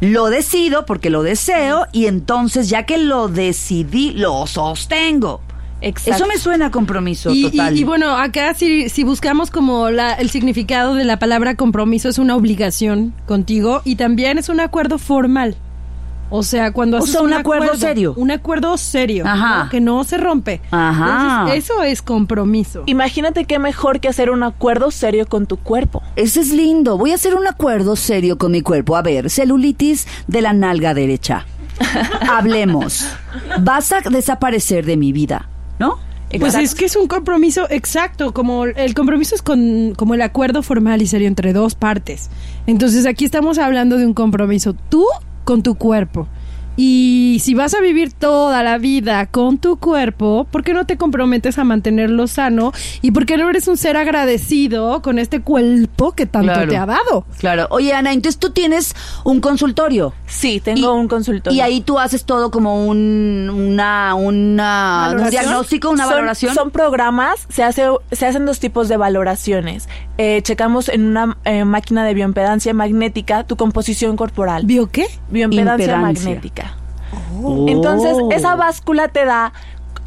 Lo 0.01 0.25
decido 0.29 0.85
porque 0.85 1.09
lo 1.09 1.23
deseo 1.23 1.87
y 1.93 2.07
entonces 2.07 2.67
ya 2.69 2.83
que 2.85 2.97
lo 2.97 3.29
decidí, 3.29 4.11
lo 4.11 4.45
sostengo. 4.47 5.39
Exacto. 5.79 6.15
Eso 6.15 6.27
me 6.27 6.37
suena 6.37 6.65
a 6.67 6.71
compromiso 6.71 7.29
Y, 7.31 7.45
y- 7.45 7.51
total. 7.51 7.77
y 7.77 7.83
bueno, 7.85 8.17
acá 8.17 8.53
si, 8.53 8.89
si 8.89 9.03
buscamos 9.05 9.49
como 9.51 9.89
la- 9.91 10.13
el 10.13 10.29
significado 10.29 10.95
de 10.95 11.05
la 11.05 11.19
palabra 11.19 11.55
compromiso 11.55 12.09
es 12.09 12.17
una 12.17 12.35
obligación 12.35 13.13
contigo 13.27 13.81
y 13.85 13.95
también 13.95 14.37
es 14.37 14.49
un 14.49 14.59
acuerdo 14.59 14.97
formal. 14.97 15.55
O 16.35 16.41
sea, 16.41 16.73
cuando 16.73 16.97
O 16.97 17.01
haces 17.01 17.11
sea, 17.11 17.21
un 17.21 17.31
acuerdo 17.31 17.75
serio. 17.75 18.15
Un 18.17 18.31
acuerdo 18.31 18.75
serio, 18.77 19.23
Ajá. 19.27 19.65
¿no? 19.65 19.69
que 19.69 19.79
no 19.79 20.03
se 20.03 20.17
rompe. 20.17 20.61
Ajá. 20.71 21.41
Entonces, 21.41 21.63
eso 21.63 21.83
es 21.83 22.01
compromiso. 22.01 22.81
Imagínate 22.87 23.45
qué 23.45 23.59
mejor 23.59 23.99
que 23.99 24.07
hacer 24.07 24.31
un 24.31 24.41
acuerdo 24.41 24.89
serio 24.89 25.27
con 25.27 25.45
tu 25.45 25.57
cuerpo. 25.57 26.01
Ese 26.15 26.39
es 26.39 26.51
lindo. 26.51 26.97
Voy 26.97 27.11
a 27.11 27.15
hacer 27.15 27.35
un 27.35 27.45
acuerdo 27.45 27.95
serio 27.95 28.39
con 28.39 28.51
mi 28.51 28.61
cuerpo. 28.61 28.97
A 28.97 29.03
ver, 29.03 29.29
celulitis 29.29 30.07
de 30.25 30.41
la 30.41 30.53
nalga 30.53 30.95
derecha. 30.95 31.45
Hablemos. 32.27 33.05
Vas 33.61 33.91
a 33.91 34.01
desaparecer 34.01 34.87
de 34.87 34.97
mi 34.97 35.13
vida, 35.13 35.47
¿no? 35.77 35.99
Pues 36.39 36.55
es 36.55 36.73
que 36.73 36.85
es 36.85 36.95
un 36.95 37.07
compromiso 37.07 37.67
exacto, 37.69 38.33
como 38.33 38.65
el 38.65 38.95
compromiso 38.95 39.35
es 39.35 39.43
con, 39.43 39.93
como 39.95 40.15
el 40.15 40.21
acuerdo 40.23 40.63
formal 40.63 41.03
y 41.03 41.05
serio 41.05 41.27
entre 41.27 41.53
dos 41.53 41.75
partes. 41.75 42.31
Entonces 42.65 43.05
aquí 43.05 43.23
estamos 43.23 43.59
hablando 43.59 43.97
de 43.97 44.07
un 44.07 44.15
compromiso 44.15 44.73
tú 44.89 45.05
con 45.43 45.63
tu 45.63 45.75
cuerpo. 45.75 46.27
Y 46.75 47.37
si 47.43 47.53
vas 47.53 47.73
a 47.75 47.81
vivir 47.81 48.13
toda 48.13 48.63
la 48.63 48.77
vida 48.79 49.27
con 49.27 49.59
tu 49.59 49.77
cuerpo, 49.77 50.47
¿por 50.49 50.63
qué 50.63 50.73
no 50.73 50.85
te 50.85 50.97
comprometes 50.97 51.59
a 51.59 51.63
mantenerlo 51.63 52.25
sano? 52.27 52.71
¿Y 53.01 53.11
por 53.11 53.25
qué 53.27 53.37
no 53.37 53.49
eres 53.49 53.67
un 53.67 53.77
ser 53.77 53.95
agradecido 53.95 55.01
con 55.03 55.19
este 55.19 55.41
cuerpo 55.41 56.13
que 56.13 56.25
tanto 56.25 56.51
Claro. 56.53 56.69
te 56.69 56.77
ha 56.77 56.85
dado? 56.87 57.25
Claro. 57.37 57.67
Oye, 57.69 57.93
Ana, 57.93 58.11
entonces 58.11 58.39
tú 58.39 58.49
tienes 58.51 58.95
un 59.23 59.39
consultorio. 59.39 60.13
Sí, 60.25 60.59
tengo 60.63 60.95
Y- 60.95 60.99
un 60.99 61.07
consultorio. 61.07 61.55
Y 61.55 61.61
ahí 61.61 61.81
tú 61.81 61.99
haces 61.99 62.25
todo 62.25 62.49
como 62.49 62.87
un, 62.87 63.51
una, 63.53 64.15
una, 64.15 65.09
un 65.15 65.29
diagnóstico, 65.29 65.89
una 65.91 66.05
Son- 66.05 66.13
valoración. 66.13 66.55
Son 66.55 66.71
programas, 66.71 67.45
se 67.49 67.63
hace, 67.63 67.83
se 68.11 68.25
hacen 68.25 68.45
dos 68.47 68.59
tipos 68.59 68.87
de 68.89 68.97
valoraciones. 68.97 69.87
Eh, 70.17 70.41
checamos 70.43 70.89
en 70.89 71.05
una 71.05 71.37
eh, 71.45 71.65
máquina 71.65 72.03
de 72.03 72.13
bioimpedancia 72.15 72.73
magnética 72.73 73.43
tu 73.43 73.57
composición 73.57 74.15
corporal. 74.15 74.63
¿Vio 74.65 74.89
qué? 74.89 75.05
bioimpedancia 75.29 75.85
Impedancia. 75.85 75.97
magnética. 76.29 76.72
Oh. 77.41 77.65
Entonces, 77.67 78.15
esa 78.31 78.55
báscula 78.55 79.07
te 79.07 79.25
da 79.25 79.53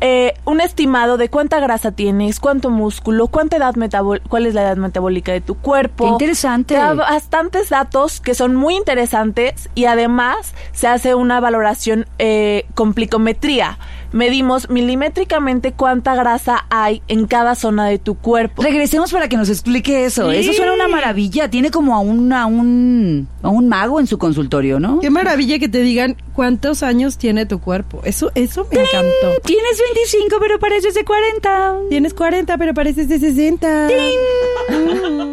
eh, 0.02 0.34
un 0.44 0.60
estimado 0.60 1.16
de 1.16 1.30
cuánta 1.30 1.58
grasa 1.58 1.90
tienes, 1.90 2.38
cuánto 2.38 2.68
músculo, 2.68 3.28
cuánta 3.28 3.56
edad 3.56 3.76
metabol 3.76 4.20
cuál 4.28 4.44
es 4.44 4.52
la 4.52 4.60
edad 4.62 4.76
metabólica 4.76 5.32
de 5.32 5.40
tu 5.40 5.54
cuerpo. 5.54 6.04
Qué 6.04 6.10
interesante. 6.10 6.74
Te 6.74 6.80
da 6.80 6.92
bastantes 6.92 7.70
datos 7.70 8.20
que 8.20 8.34
son 8.34 8.54
muy 8.56 8.76
interesantes 8.76 9.70
y 9.74 9.86
además 9.86 10.54
se 10.72 10.86
hace 10.86 11.14
una 11.14 11.40
valoración 11.40 12.04
eh, 12.18 12.66
con 12.74 12.92
plicometría. 12.92 13.78
Medimos 14.12 14.70
milimétricamente 14.70 15.72
cuánta 15.72 16.14
grasa 16.14 16.66
hay 16.70 17.02
en 17.08 17.26
cada 17.26 17.54
zona 17.54 17.86
de 17.86 17.98
tu 17.98 18.14
cuerpo. 18.16 18.62
Regresemos 18.62 19.12
para 19.12 19.28
que 19.28 19.36
nos 19.36 19.48
explique 19.48 20.04
eso. 20.04 20.30
Sí. 20.30 20.38
Eso 20.38 20.52
suena 20.52 20.72
una 20.72 20.88
maravilla. 20.88 21.50
Tiene 21.50 21.70
como 21.70 21.94
a 21.94 22.00
un, 22.00 22.32
a 22.32 22.46
un, 22.46 23.28
a 23.42 23.48
un 23.48 23.68
mago 23.68 24.00
en 24.00 24.06
su 24.06 24.18
consultorio, 24.18 24.80
¿no? 24.80 25.00
Qué 25.00 25.10
maravilla 25.10 25.58
que 25.58 25.68
te 25.68 25.80
digan 25.80 26.16
cuántos 26.32 26.82
años 26.82 27.18
tiene 27.18 27.46
tu 27.46 27.60
cuerpo. 27.60 28.00
Eso, 28.04 28.30
eso 28.34 28.66
me 28.70 28.80
encantó. 28.80 29.40
Tienes 29.44 29.80
25, 29.94 30.36
pero 30.40 30.58
pareces 30.58 30.94
de 30.94 31.04
40. 31.04 31.76
Tienes 31.88 32.14
40, 32.14 32.58
pero 32.58 32.74
pareces 32.74 33.08
de 33.08 33.18
60. 33.18 33.88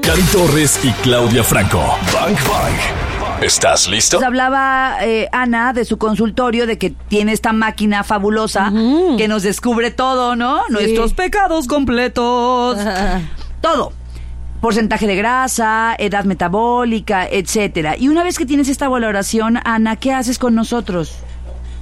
Cari 0.01 0.21
Torres 0.31 0.79
y 0.83 0.91
Claudia 1.03 1.43
Franco. 1.43 1.79
Bang 2.13 2.35
Bang. 2.47 3.12
¿Estás 3.43 3.89
listo? 3.89 4.17
Nos 4.17 4.25
hablaba 4.25 4.97
eh, 5.01 5.27
Ana 5.33 5.73
de 5.73 5.83
su 5.83 5.97
consultorio 5.97 6.65
de 6.65 6.77
que 6.77 6.91
tiene 6.91 7.33
esta 7.33 7.51
máquina 7.51 8.05
fabulosa 8.05 8.71
que 9.17 9.27
nos 9.27 9.43
descubre 9.43 9.91
todo, 9.91 10.37
¿no? 10.37 10.61
Nuestros 10.69 11.13
pecados 11.13 11.67
completos. 11.67 12.77
todo. 13.61 13.91
Porcentaje 14.61 15.07
de 15.07 15.17
grasa, 15.17 15.93
edad 15.97 16.23
metabólica, 16.23 17.27
etcétera. 17.27 17.97
Y 17.97 18.07
una 18.07 18.23
vez 18.23 18.37
que 18.37 18.45
tienes 18.45 18.69
esta 18.69 18.87
valoración, 18.87 19.59
Ana, 19.65 19.97
¿qué 19.97 20.13
haces 20.13 20.39
con 20.39 20.55
nosotros? 20.55 21.17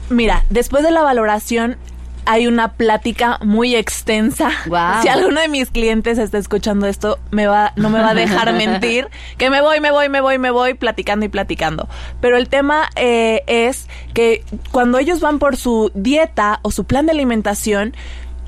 Mira, 0.10 0.43
después 0.50 0.84
de 0.84 0.89
la 0.89 1.04
valoración 1.04 1.78
hay 2.26 2.48
una 2.48 2.74
plática 2.74 3.40
muy 3.42 3.76
extensa. 3.76 4.50
Si 5.02 5.08
alguno 5.08 5.42
de 5.42 5.48
mis 5.48 5.70
clientes 5.70 6.18
está 6.18 6.38
escuchando 6.38 6.88
esto, 6.88 7.20
me 7.32 7.48
va, 7.48 7.74
no 7.76 7.90
me 7.90 8.00
va 8.00 8.10
a 8.10 8.14
dejar 8.14 8.54
mentir. 8.58 9.08
Que 9.38 9.50
me 9.50 9.62
voy, 9.62 9.80
me 9.80 9.92
voy, 9.92 10.10
me 10.10 10.22
voy, 10.22 10.38
me 10.38 10.52
voy, 10.52 10.74
platicando 10.74 11.26
y 11.26 11.30
platicando. 11.30 11.88
Pero 12.20 12.38
el 12.38 12.50
tema 12.50 12.90
eh, 12.96 13.44
es 13.48 13.88
que 14.14 14.44
cuando 14.72 14.98
ellos 14.98 15.20
van 15.20 15.40
por 15.40 15.58
su 15.58 15.92
dieta 15.94 16.60
o 16.62 16.72
su 16.72 16.86
plan 16.86 17.06
de 17.06 17.14
alimentación, 17.14 17.94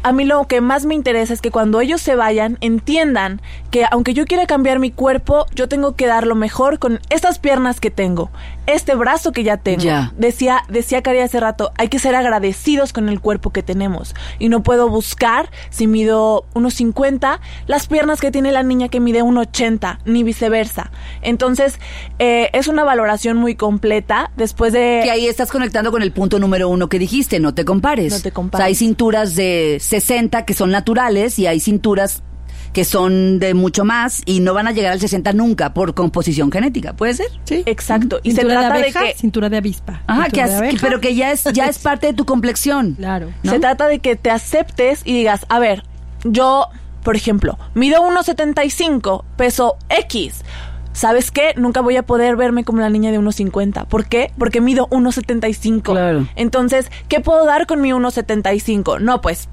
a 0.04 0.12
mí 0.12 0.26
lo 0.26 0.46
que 0.48 0.62
más 0.62 0.86
me 0.86 0.96
interesa 0.96 1.34
es 1.34 1.42
que 1.42 1.50
cuando 1.50 1.80
ellos 1.80 2.02
se 2.02 2.16
vayan 2.16 2.58
entiendan 2.60 3.42
que 3.72 3.86
aunque 3.90 4.14
yo 4.14 4.26
quiera 4.26 4.46
cambiar 4.46 4.80
mi 4.80 4.92
cuerpo, 4.92 5.46
yo 5.56 5.70
tengo 5.70 5.96
que 5.96 6.08
dar 6.08 6.28
lo 6.28 6.36
mejor 6.36 6.78
con 6.78 7.00
estas 7.10 7.40
piernas 7.40 7.80
que 7.80 7.90
tengo, 7.90 8.30
este 8.68 8.96
brazo 8.96 9.32
que 9.32 9.44
ya 9.44 9.58
tengo. 9.58 9.84
Ya. 9.84 10.14
Decía, 10.18 10.64
decía 10.70 11.02
Cari 11.02 11.20
hace 11.20 11.40
rato, 11.40 11.72
hay 11.78 11.90
que 11.90 12.00
ser 12.00 12.16
agradecidos 12.16 12.94
con 12.94 13.10
el 13.10 13.20
cuerpo 13.20 13.52
que 13.52 13.64
tenemos. 13.64 14.16
Y 14.40 14.50
no 14.50 14.64
puedo 14.64 14.90
buscar, 14.90 15.50
si 15.70 15.88
mido 15.88 16.46
unos 16.54 16.76
50, 16.76 17.40
las 17.68 17.88
piernas 17.88 18.22
que 18.22 18.32
tiene 18.32 18.52
la 18.52 18.64
niña 18.64 18.90
que 18.90 19.00
mide 19.00 19.24
1,80, 19.24 20.00
ni 20.06 20.24
viceversa. 20.24 20.92
Entonces, 21.22 21.80
eh, 22.20 22.50
es 22.54 22.68
una 22.68 22.84
valoración 22.84 23.38
muy 23.38 23.56
completa. 23.56 24.32
Después 24.38 24.74
de... 24.74 25.02
Que 25.04 25.12
ahí 25.12 25.28
estás 25.28 25.52
conectando 25.52 25.92
con 25.92 26.02
el 26.02 26.12
punto 26.12 26.40
número 26.40 26.70
uno 26.70 26.90
que 26.90 27.00
dijiste, 27.00 27.40
no 27.40 27.54
te 27.54 27.66
compares. 27.66 28.14
No 28.14 28.20
te 28.20 28.32
compares. 28.32 28.56
O 28.56 28.64
sea, 28.64 28.68
hay 28.68 28.76
cinturas 28.76 29.36
de 29.36 29.78
60 29.82 30.46
que 30.46 30.54
son 30.54 30.72
naturales 30.72 31.40
y 31.40 31.48
hay 31.48 31.60
cinturas 31.60 32.24
que 32.74 32.84
son 32.86 33.40
de 33.40 33.54
mucho 33.54 33.86
más 33.86 34.22
y 34.26 34.40
no 34.40 34.54
van 34.54 34.68
a 34.68 34.72
llegar 34.72 34.92
al 34.94 35.00
60 35.00 35.32
nunca 35.34 35.74
por 35.74 35.94
composición 35.94 36.52
genética, 36.52 36.94
¿puede 36.94 37.14
ser? 37.14 37.28
Sí. 37.46 37.64
Exacto. 37.68 38.20
Y 38.24 38.32
se 38.32 38.38
Cintura 38.42 38.60
trata 38.62 38.74
de 38.76 38.80
de 38.82 38.86
abeja, 38.86 39.02
que- 39.04 39.14
cintura 39.16 39.50
de 39.50 39.58
avispa. 39.58 40.02
Ajá, 40.08 40.26
que 40.30 40.38
de 40.38 40.42
has- 40.42 40.52
abeja. 40.58 40.78
pero 40.82 41.00
que 41.00 41.16
ya 41.16 41.32
es 41.32 41.44
ya 41.54 41.68
es 41.68 41.78
parte 41.80 42.08
de 42.08 42.14
tu 42.14 42.26
complexión. 42.26 42.94
Claro. 42.96 43.32
¿no? 43.44 43.52
Se 43.52 43.60
trata 43.60 43.88
de 43.88 44.00
que 44.00 44.16
te 44.16 44.32
aceptes 44.32 45.02
y 45.06 45.14
digas, 45.14 45.46
a 45.50 45.60
ver, 45.60 45.84
yo, 46.24 46.68
por 47.04 47.16
ejemplo, 47.16 47.60
mido 47.76 48.02
1,75, 48.02 49.24
peso 49.38 49.76
X. 49.90 50.42
¿Sabes 50.94 51.32
qué? 51.32 51.54
Nunca 51.56 51.82
voy 51.82 51.98
a 51.98 52.04
poder 52.04 52.36
verme 52.36 52.64
como 52.64 52.80
la 52.80 52.90
niña 52.90 53.12
de 53.12 53.18
1,50. 53.20 53.86
¿Por 53.88 54.06
qué? 54.06 54.32
Porque 54.38 54.62
mido 54.62 54.88
1,75. 54.92 55.82
Claro. 55.94 56.28
Entonces, 56.36 56.92
¿qué 57.08 57.20
puedo 57.20 57.46
dar 57.46 57.66
con 57.66 57.82
mi 57.82 57.92
1,75? 57.94 59.00
No, 59.00 59.20
pues 59.20 59.50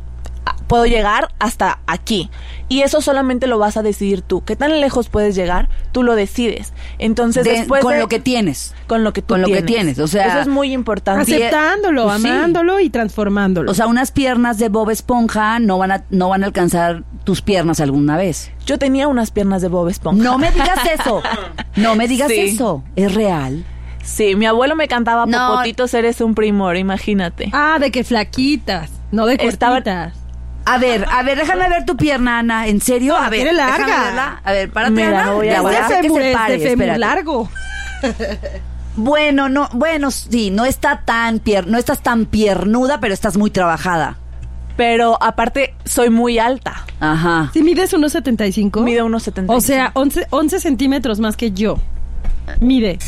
puedo 0.70 0.86
llegar 0.86 1.28
hasta 1.38 1.80
aquí. 1.86 2.30
Y 2.68 2.80
eso 2.82 3.02
solamente 3.02 3.46
lo 3.46 3.58
vas 3.58 3.76
a 3.76 3.82
decidir 3.82 4.22
tú. 4.22 4.42
¿Qué 4.44 4.56
tan 4.56 4.80
lejos 4.80 5.08
puedes 5.10 5.34
llegar? 5.34 5.68
Tú 5.92 6.02
lo 6.04 6.14
decides. 6.14 6.72
Entonces, 6.98 7.44
De- 7.44 7.50
después 7.50 7.82
con 7.82 7.92
de- 7.94 7.98
lo 7.98 8.08
que 8.08 8.20
tienes. 8.20 8.74
con 8.86 9.04
lo 9.04 9.12
que 9.12 9.20
tú 9.20 9.34
con 9.34 9.42
lo 9.42 9.48
que 9.48 9.60
tienes. 9.62 9.98
o 9.98 10.06
sea, 10.06 10.28
eso 10.28 10.38
es 10.38 10.48
muy 10.48 10.72
importante. 10.72 11.22
Aceptándolo, 11.22 12.04
Pues 12.04 12.22
sí. 12.22 12.28
amándolo 12.28 12.80
y 12.80 12.88
transformándolo. 12.88 13.70
O 13.70 13.74
sea, 13.74 13.86
unas 13.88 14.12
piernas 14.12 14.56
de 14.58 14.68
Bob 14.70 14.88
Esponja 14.90 15.58
no 15.58 15.76
van 15.76 15.90
a 15.92 16.04
no 16.10 16.28
van 16.30 16.44
a 16.44 16.46
alcanzar 16.46 17.02
tus 17.24 17.42
piernas 17.42 17.80
alguna 17.80 18.16
vez. 18.16 18.52
Yo 18.64 18.78
tenía 18.78 19.08
unas 19.08 19.30
piernas 19.32 19.60
de 19.62 19.68
Bob 19.68 19.88
Esponja. 19.88 20.22
No 20.22 20.38
me 20.38 20.50
digas 20.52 20.78
eso. 20.98 21.22
No 21.76 21.94
me 21.96 22.06
digas 22.08 22.28
Sí. 22.28 22.38
eso. 22.40 22.82
Es 22.96 23.14
real. 23.14 23.64
Sí, 24.02 24.34
mi 24.36 24.46
abuelo 24.46 24.76
me 24.76 24.88
cantaba 24.88 25.26
No. 25.26 25.48
Popotitos, 25.50 25.92
eres 25.94 26.20
un 26.20 26.34
primor, 26.34 26.76
imagínate. 26.76 27.50
ah, 27.52 27.78
de 27.80 27.90
que 27.90 28.02
flaquitas, 28.04 28.90
no 29.12 29.26
de 29.26 29.34
Estaba- 29.40 29.74
cortitas. 29.76 30.14
A 30.64 30.78
ver, 30.78 31.06
a 31.10 31.22
ver, 31.22 31.38
déjame 31.38 31.68
ver 31.68 31.84
tu 31.84 31.96
pierna, 31.96 32.38
Ana. 32.38 32.66
¿En 32.68 32.80
serio? 32.80 33.16
A 33.16 33.28
ver, 33.28 33.40
tiene 33.40 33.52
larga. 33.54 33.86
déjame 33.86 34.04
verla. 34.04 34.40
A 34.44 34.52
ver, 34.52 34.70
párate, 34.70 34.92
Mira, 34.92 35.22
Ana. 35.22 35.32
voy 35.32 35.48
a 35.48 35.62
voy 35.62 35.74
a 35.74 35.84
hacer 35.86 36.00
que 36.02 36.10
se 36.10 36.30
es 36.30 36.36
pare. 36.36 36.58
de 36.58 36.98
largo. 36.98 37.48
Bueno, 38.96 39.48
no, 39.48 39.68
bueno, 39.72 40.10
sí, 40.10 40.50
no 40.50 40.64
está 40.64 41.02
tan 41.04 41.38
pier, 41.38 41.66
no 41.68 41.78
estás 41.78 42.02
tan 42.02 42.26
piernuda, 42.26 42.98
pero 43.00 43.14
estás 43.14 43.36
muy 43.36 43.50
trabajada. 43.50 44.16
Pero 44.76 45.16
aparte, 45.22 45.74
soy 45.84 46.10
muy 46.10 46.38
alta. 46.38 46.84
Ajá. 46.98 47.50
Si 47.52 47.62
mides 47.62 47.94
1.75. 47.94 48.82
Mido 48.82 49.06
1.75. 49.06 49.44
O 49.48 49.60
sea, 49.60 49.90
11, 49.94 50.26
11 50.30 50.60
centímetros 50.60 51.20
más 51.20 51.36
que 51.36 51.52
yo. 51.52 51.78
Mide. 52.60 52.98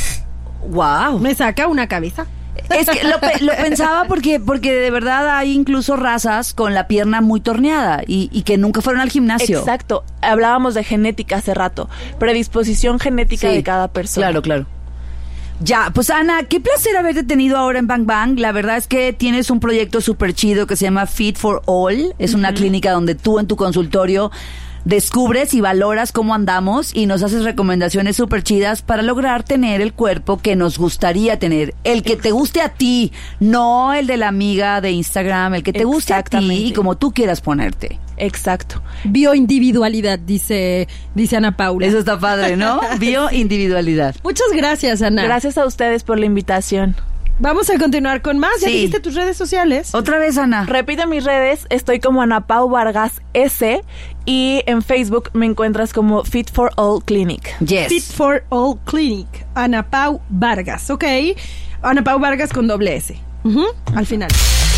Wow. 0.68 1.18
Me 1.18 1.34
saca 1.34 1.66
una 1.66 1.88
cabeza. 1.88 2.26
Es 2.70 2.88
que 2.88 3.02
lo, 3.04 3.16
lo 3.46 3.52
pensaba 3.62 4.04
porque, 4.04 4.38
porque 4.40 4.74
de 4.74 4.90
verdad 4.90 5.36
hay 5.36 5.52
incluso 5.52 5.96
razas 5.96 6.54
con 6.54 6.74
la 6.74 6.86
pierna 6.86 7.20
muy 7.20 7.40
torneada 7.40 8.02
y, 8.06 8.28
y 8.32 8.42
que 8.42 8.58
nunca 8.58 8.80
fueron 8.80 9.00
al 9.00 9.10
gimnasio. 9.10 9.60
Exacto. 9.60 10.04
Hablábamos 10.20 10.74
de 10.74 10.84
genética 10.84 11.36
hace 11.36 11.54
rato. 11.54 11.88
Predisposición 12.18 12.98
genética 12.98 13.48
Sí, 13.48 13.56
de 13.56 13.62
cada 13.62 13.88
persona. 13.88 14.26
Claro, 14.26 14.42
claro. 14.42 14.66
Ya, 15.60 15.92
pues 15.94 16.10
Ana, 16.10 16.42
qué 16.44 16.58
placer 16.60 16.96
haberte 16.96 17.22
tenido 17.22 17.56
ahora 17.56 17.78
en 17.78 17.86
Bang 17.86 18.04
Bang. 18.04 18.38
La 18.38 18.50
verdad 18.50 18.76
es 18.76 18.88
que 18.88 19.12
tienes 19.12 19.48
un 19.48 19.60
proyecto 19.60 20.00
súper 20.00 20.34
chido 20.34 20.66
que 20.66 20.74
se 20.74 20.84
llama 20.86 21.06
Fit 21.06 21.36
for 21.36 21.62
All. 21.66 22.14
Es 22.18 22.34
una 22.34 22.52
clínica 22.52 22.90
donde 22.90 23.14
tú 23.14 23.38
en 23.38 23.46
tu 23.46 23.54
consultorio 23.54 24.32
descubres 24.84 25.54
y 25.54 25.60
valoras 25.60 26.12
cómo 26.12 26.34
andamos 26.34 26.94
y 26.94 27.06
nos 27.06 27.22
haces 27.22 27.44
recomendaciones 27.44 28.16
súper 28.16 28.42
chidas 28.42 28.82
para 28.82 29.02
lograr 29.02 29.42
tener 29.42 29.80
el 29.80 29.92
cuerpo 29.92 30.38
que 30.38 30.56
nos 30.56 30.78
gustaría 30.78 31.38
tener. 31.38 31.74
El 31.84 32.02
que 32.02 32.16
te 32.16 32.30
guste 32.30 32.60
a 32.60 32.70
ti, 32.70 33.12
no 33.40 33.94
el 33.94 34.06
de 34.06 34.16
la 34.16 34.28
amiga 34.28 34.80
de 34.80 34.90
Instagram, 34.90 35.54
el 35.54 35.62
que 35.62 35.72
te 35.72 35.84
guste 35.84 36.14
a 36.14 36.22
ti 36.22 36.66
y 36.66 36.72
como 36.72 36.96
tú 36.96 37.12
quieras 37.12 37.40
ponerte. 37.40 37.98
Exacto. 38.16 38.82
Bioindividualidad, 39.04 40.18
dice, 40.18 40.86
dice 41.14 41.36
Ana 41.36 41.56
Paula. 41.56 41.86
Eso 41.86 41.98
está 41.98 42.18
padre, 42.18 42.56
¿no? 42.56 42.80
Bioindividualidad. 42.98 44.14
Muchas 44.22 44.48
gracias, 44.54 45.02
Ana. 45.02 45.24
Gracias 45.24 45.58
a 45.58 45.66
ustedes 45.66 46.04
por 46.04 46.18
la 46.18 46.26
invitación. 46.26 46.94
Vamos 47.42 47.68
a 47.70 47.78
continuar 47.78 48.22
con 48.22 48.38
más. 48.38 48.60
¿Ya 48.60 48.68
Sí. 48.68 48.74
dijiste 48.74 49.00
tus 49.00 49.16
redes 49.16 49.36
sociales? 49.36 49.96
Otra 49.96 50.20
vez, 50.20 50.38
Ana. 50.38 50.64
Repito 50.64 51.08
mis 51.08 51.24
redes, 51.24 51.66
estoy 51.70 51.98
como 51.98 52.22
Ana 52.22 52.46
Pau 52.46 52.68
Vargas 52.70 53.20
S 53.34 53.82
y 54.24 54.62
en 54.66 54.80
Facebook 54.80 55.30
me 55.32 55.46
encuentras 55.46 55.92
como 55.92 56.22
Fit 56.22 56.52
for 56.52 56.70
All 56.76 57.02
Clinic. 57.04 57.58
Yes. 57.58 57.88
Fit 57.88 58.04
for 58.04 58.44
All 58.50 58.78
Clinic. 58.84 59.26
Ana 59.56 59.82
Pau 59.90 60.20
Vargas, 60.30 60.88
¿ok? 60.88 61.04
Ana 61.82 62.04
Pau 62.04 62.20
Vargas 62.20 62.52
con 62.52 62.68
doble 62.68 62.94
S. 62.94 63.20
Ujú, 63.42 63.64
Al 63.96 64.06
final. 64.06 64.30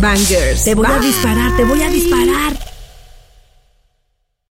Bangers. 0.00 0.64
Te 0.64 0.74
voy 0.74 0.86
a 0.86 0.98
disparar, 0.98 1.56
te 1.56 1.64
voy 1.64 1.82
a 1.82 1.88
disparar. 1.88 2.73